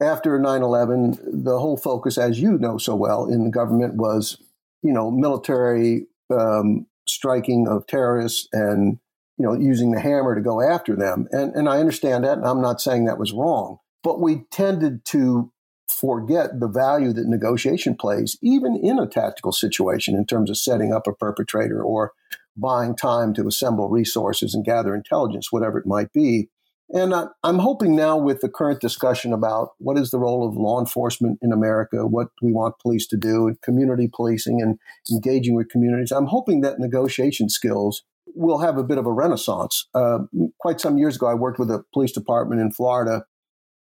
after 0.00 0.38
9 0.38 0.62
11, 0.62 1.42
the 1.44 1.58
whole 1.58 1.76
focus, 1.76 2.18
as 2.18 2.38
you 2.38 2.58
know 2.58 2.76
so 2.76 2.94
well, 2.94 3.26
in 3.26 3.44
the 3.44 3.50
government 3.50 3.94
was, 3.94 4.36
you 4.82 4.92
know, 4.92 5.10
military 5.10 6.06
um, 6.30 6.86
striking 7.08 7.66
of 7.68 7.86
terrorists 7.86 8.48
and, 8.52 8.98
you 9.38 9.44
know, 9.44 9.54
using 9.54 9.90
the 9.90 10.00
hammer 10.00 10.34
to 10.34 10.40
go 10.40 10.60
after 10.60 10.96
them. 10.96 11.26
And, 11.30 11.54
and 11.54 11.68
I 11.68 11.78
understand 11.78 12.24
that, 12.24 12.38
and 12.38 12.46
I'm 12.46 12.62
not 12.62 12.80
saying 12.80 13.04
that 13.04 13.18
was 13.18 13.32
wrong. 13.32 13.78
But 14.02 14.20
we 14.20 14.44
tended 14.50 15.04
to 15.06 15.52
forget 15.88 16.58
the 16.60 16.68
value 16.68 17.12
that 17.12 17.26
negotiation 17.26 17.96
plays, 17.96 18.36
even 18.42 18.76
in 18.76 18.98
a 18.98 19.06
tactical 19.06 19.52
situation, 19.52 20.14
in 20.14 20.26
terms 20.26 20.50
of 20.50 20.56
setting 20.56 20.92
up 20.92 21.06
a 21.06 21.12
perpetrator 21.12 21.82
or 21.82 22.12
buying 22.56 22.96
time 22.96 23.34
to 23.34 23.46
assemble 23.46 23.88
resources 23.88 24.54
and 24.54 24.64
gather 24.64 24.94
intelligence, 24.94 25.52
whatever 25.52 25.78
it 25.78 25.86
might 25.86 26.12
be. 26.12 26.48
And 26.88 27.12
I, 27.12 27.26
am 27.44 27.58
hoping 27.58 27.96
now 27.96 28.16
with 28.16 28.40
the 28.40 28.48
current 28.48 28.80
discussion 28.80 29.32
about 29.32 29.70
what 29.78 29.98
is 29.98 30.10
the 30.10 30.18
role 30.18 30.48
of 30.48 30.56
law 30.56 30.78
enforcement 30.78 31.38
in 31.42 31.52
America, 31.52 32.06
what 32.06 32.28
we 32.40 32.52
want 32.52 32.78
police 32.78 33.08
to 33.08 33.16
do, 33.16 33.48
and 33.48 33.60
community 33.60 34.08
policing 34.12 34.62
and 34.62 34.78
engaging 35.10 35.56
with 35.56 35.68
communities, 35.68 36.12
I'm 36.12 36.26
hoping 36.26 36.60
that 36.60 36.78
negotiation 36.78 37.48
skills 37.48 38.02
will 38.36 38.58
have 38.58 38.78
a 38.78 38.84
bit 38.84 38.98
of 38.98 39.06
a 39.06 39.12
renaissance. 39.12 39.88
Uh, 39.94 40.20
quite 40.60 40.80
some 40.80 40.98
years 40.98 41.16
ago, 41.16 41.26
I 41.26 41.34
worked 41.34 41.58
with 41.58 41.70
a 41.70 41.84
police 41.92 42.12
department 42.12 42.60
in 42.60 42.70
Florida 42.70 43.24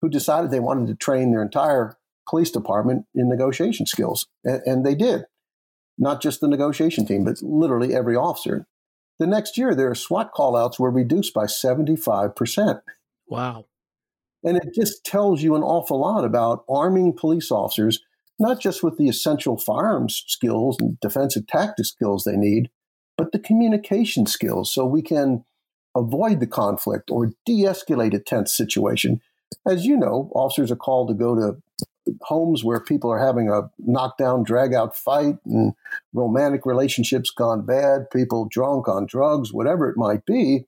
who 0.01 0.09
decided 0.09 0.51
they 0.51 0.59
wanted 0.59 0.87
to 0.87 0.95
train 0.95 1.31
their 1.31 1.41
entire 1.41 1.97
police 2.29 2.51
department 2.51 3.05
in 3.15 3.27
negotiation 3.27 3.85
skills, 3.85 4.27
and, 4.43 4.61
and 4.65 4.85
they 4.85 4.95
did 4.95 5.25
not 5.97 6.21
just 6.21 6.41
the 6.41 6.47
negotiation 6.47 7.05
team, 7.05 7.23
but 7.23 7.41
literally 7.41 7.93
every 7.93 8.15
officer. 8.15 8.67
The 9.19 9.27
next 9.27 9.57
year, 9.57 9.75
their 9.75 9.93
SWAT 9.93 10.31
callouts 10.33 10.79
were 10.79 10.91
reduced 10.91 11.33
by 11.33 11.45
75%. 11.45 12.81
Wow. 13.27 13.65
And 14.43 14.57
it 14.57 14.73
just 14.73 15.05
tells 15.05 15.41
you 15.41 15.55
an 15.55 15.63
awful 15.63 16.01
lot 16.01 16.25
about 16.25 16.65
arming 16.67 17.13
police 17.13 17.51
officers, 17.51 17.99
not 18.39 18.59
just 18.59 18.83
with 18.83 18.97
the 18.97 19.07
essential 19.07 19.57
firearms 19.57 20.23
skills 20.27 20.77
and 20.79 20.99
defensive 20.99 21.47
tactics 21.47 21.89
skills 21.89 22.23
they 22.23 22.35
need, 22.35 22.69
but 23.17 23.31
the 23.31 23.39
communication 23.39 24.25
skills 24.25 24.73
so 24.73 24.85
we 24.85 25.01
can 25.01 25.43
avoid 25.95 26.39
the 26.39 26.47
conflict 26.47 27.11
or 27.11 27.27
de 27.45 27.63
escalate 27.63 28.13
a 28.13 28.19
tense 28.19 28.55
situation. 28.55 29.21
As 29.67 29.85
you 29.85 29.95
know, 29.95 30.31
officers 30.33 30.71
are 30.71 30.75
called 30.75 31.09
to 31.09 31.13
go 31.13 31.35
to 31.35 31.61
homes 32.21 32.63
where 32.63 32.79
people 32.79 33.11
are 33.11 33.23
having 33.23 33.49
a 33.49 33.69
knockdown, 33.79 34.43
drag 34.43 34.73
out 34.73 34.95
fight 34.95 35.35
and 35.45 35.73
romantic 36.13 36.65
relationships 36.65 37.29
gone 37.29 37.65
bad, 37.65 38.09
people 38.11 38.47
drunk 38.49 38.87
on 38.87 39.05
drugs, 39.05 39.53
whatever 39.53 39.89
it 39.89 39.97
might 39.97 40.25
be. 40.25 40.65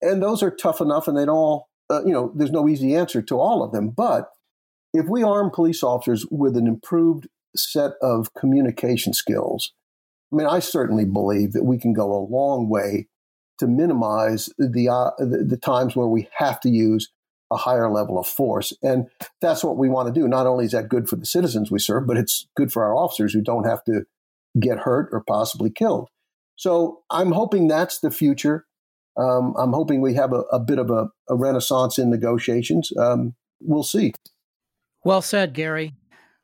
And 0.00 0.22
those 0.22 0.42
are 0.42 0.50
tough 0.50 0.80
enough 0.80 1.08
and 1.08 1.16
they 1.16 1.26
don't 1.26 1.36
all, 1.36 1.68
uh, 1.90 2.04
you 2.04 2.12
know, 2.12 2.32
there's 2.34 2.52
no 2.52 2.68
easy 2.68 2.94
answer 2.94 3.20
to 3.22 3.38
all 3.38 3.62
of 3.62 3.72
them. 3.72 3.90
But 3.90 4.30
if 4.92 5.06
we 5.06 5.22
arm 5.22 5.50
police 5.50 5.82
officers 5.82 6.24
with 6.30 6.56
an 6.56 6.66
improved 6.66 7.26
set 7.56 7.92
of 8.02 8.32
communication 8.34 9.12
skills. 9.12 9.72
I 10.34 10.36
mean, 10.36 10.46
I 10.48 10.58
certainly 10.58 11.04
believe 11.04 11.52
that 11.52 11.64
we 11.64 11.78
can 11.78 11.92
go 11.92 12.12
a 12.12 12.26
long 12.28 12.68
way 12.68 13.06
to 13.60 13.68
minimize 13.68 14.50
the, 14.58 14.88
uh, 14.88 15.10
the, 15.18 15.44
the 15.48 15.56
times 15.56 15.94
where 15.94 16.08
we 16.08 16.28
have 16.38 16.58
to 16.62 16.68
use 16.68 17.12
a 17.52 17.56
higher 17.56 17.88
level 17.88 18.18
of 18.18 18.26
force. 18.26 18.72
And 18.82 19.06
that's 19.40 19.62
what 19.62 19.76
we 19.76 19.88
want 19.88 20.12
to 20.12 20.20
do. 20.20 20.26
Not 20.26 20.48
only 20.48 20.64
is 20.64 20.72
that 20.72 20.88
good 20.88 21.08
for 21.08 21.14
the 21.14 21.24
citizens 21.24 21.70
we 21.70 21.78
serve, 21.78 22.08
but 22.08 22.16
it's 22.16 22.48
good 22.56 22.72
for 22.72 22.82
our 22.82 22.96
officers 22.96 23.32
who 23.32 23.42
don't 23.42 23.64
have 23.64 23.84
to 23.84 24.06
get 24.60 24.78
hurt 24.78 25.08
or 25.12 25.22
possibly 25.22 25.70
killed. 25.70 26.08
So 26.56 27.02
I'm 27.10 27.30
hoping 27.30 27.68
that's 27.68 28.00
the 28.00 28.10
future. 28.10 28.66
Um, 29.16 29.54
I'm 29.56 29.72
hoping 29.72 30.00
we 30.00 30.14
have 30.14 30.32
a, 30.32 30.40
a 30.50 30.58
bit 30.58 30.80
of 30.80 30.90
a, 30.90 31.08
a, 31.28 31.36
renaissance 31.36 31.98
in 31.98 32.10
negotiations. 32.10 32.90
Um, 32.96 33.34
we'll 33.60 33.84
see. 33.84 34.12
Well 35.04 35.22
said, 35.22 35.52
Gary. 35.52 35.94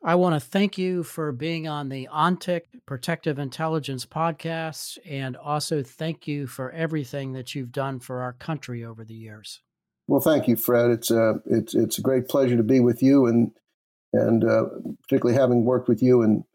I 0.03 0.15
want 0.15 0.33
to 0.33 0.39
thank 0.39 0.79
you 0.79 1.03
for 1.03 1.31
being 1.31 1.67
on 1.67 1.89
the 1.89 2.09
ONTIC 2.11 2.61
Protective 2.87 3.37
Intelligence 3.37 4.03
podcast 4.03 4.97
and 5.05 5.37
also 5.37 5.83
thank 5.83 6.27
you 6.27 6.47
for 6.47 6.71
everything 6.71 7.33
that 7.33 7.53
you've 7.53 7.71
done 7.71 7.99
for 7.99 8.21
our 8.21 8.33
country 8.33 8.83
over 8.83 9.05
the 9.05 9.13
years. 9.13 9.61
Well, 10.07 10.19
thank 10.19 10.47
you, 10.47 10.55
Fred. 10.55 10.89
It's 10.89 11.11
a, 11.11 11.21
uh, 11.21 11.33
it's, 11.45 11.75
it's 11.75 11.99
a 11.99 12.01
great 12.01 12.27
pleasure 12.27 12.57
to 12.57 12.63
be 12.63 12.79
with 12.79 13.03
you 13.03 13.27
and, 13.27 13.51
and 14.11 14.43
uh, 14.43 14.65
particularly 15.03 15.39
having 15.39 15.65
worked 15.65 15.87
with 15.87 16.01
you 16.01 16.23
and 16.23 16.45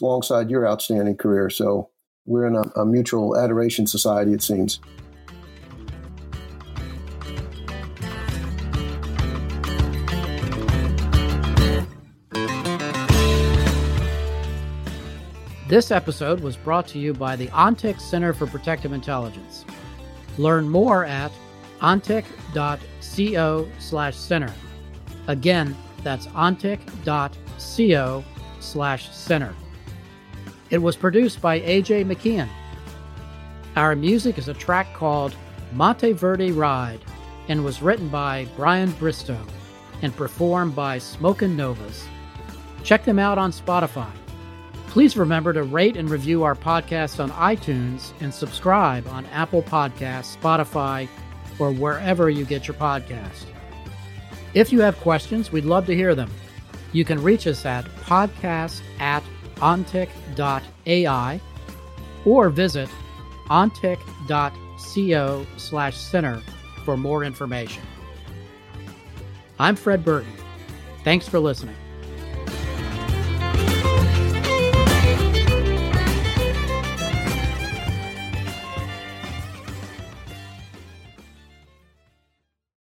alongside 0.00 0.48
your 0.48 0.66
outstanding 0.66 1.18
career. 1.18 1.50
So 1.50 1.90
we're 2.24 2.46
in 2.46 2.56
a, 2.56 2.62
a 2.80 2.86
mutual 2.86 3.36
adoration 3.36 3.86
society, 3.86 4.32
it 4.32 4.42
seems. 4.42 4.80
This 15.68 15.90
episode 15.90 16.40
was 16.40 16.56
brought 16.56 16.86
to 16.88 16.98
you 17.00 17.12
by 17.12 17.34
the 17.34 17.48
ONTIC 17.48 18.00
Center 18.00 18.32
for 18.32 18.46
Protective 18.46 18.92
Intelligence. 18.92 19.64
Learn 20.38 20.68
more 20.68 21.04
at 21.04 21.32
ontic.co 21.80 23.68
slash 23.80 24.16
center. 24.16 24.54
Again, 25.26 25.76
that's 26.04 26.28
ontic.co 26.28 28.24
slash 28.60 29.10
center. 29.10 29.54
It 30.70 30.78
was 30.78 30.94
produced 30.94 31.42
by 31.42 31.58
AJ 31.60 32.04
McKeon. 32.06 32.48
Our 33.74 33.96
music 33.96 34.38
is 34.38 34.46
a 34.46 34.54
track 34.54 34.94
called 34.94 35.34
Monteverde 35.72 36.52
Ride 36.52 37.00
and 37.48 37.64
was 37.64 37.82
written 37.82 38.08
by 38.08 38.46
Brian 38.56 38.92
Bristow 38.92 39.40
and 40.02 40.14
performed 40.14 40.76
by 40.76 40.98
Smokin' 40.98 41.56
Novas. 41.56 42.06
Check 42.84 43.04
them 43.04 43.18
out 43.18 43.36
on 43.36 43.50
Spotify. 43.50 44.12
Please 44.96 45.14
remember 45.14 45.52
to 45.52 45.62
rate 45.62 45.94
and 45.94 46.08
review 46.08 46.42
our 46.42 46.54
podcast 46.54 47.22
on 47.22 47.30
iTunes 47.32 48.14
and 48.20 48.32
subscribe 48.32 49.06
on 49.08 49.26
Apple 49.26 49.62
Podcasts, 49.62 50.38
Spotify, 50.38 51.06
or 51.58 51.70
wherever 51.70 52.30
you 52.30 52.46
get 52.46 52.66
your 52.66 52.78
podcast. 52.78 53.44
If 54.54 54.72
you 54.72 54.80
have 54.80 54.98
questions, 55.00 55.52
we'd 55.52 55.66
love 55.66 55.84
to 55.84 55.94
hear 55.94 56.14
them. 56.14 56.30
You 56.92 57.04
can 57.04 57.22
reach 57.22 57.46
us 57.46 57.66
at 57.66 57.84
podcast 58.06 58.80
at 58.98 59.22
ontic.ai 59.56 61.40
or 62.24 62.48
visit 62.48 62.88
ontic.co 63.50 65.46
slash 65.58 65.96
center 65.98 66.40
for 66.86 66.96
more 66.96 67.22
information. 67.22 67.82
I'm 69.58 69.76
Fred 69.76 70.06
Burton. 70.06 70.32
Thanks 71.04 71.28
for 71.28 71.38
listening. 71.38 71.76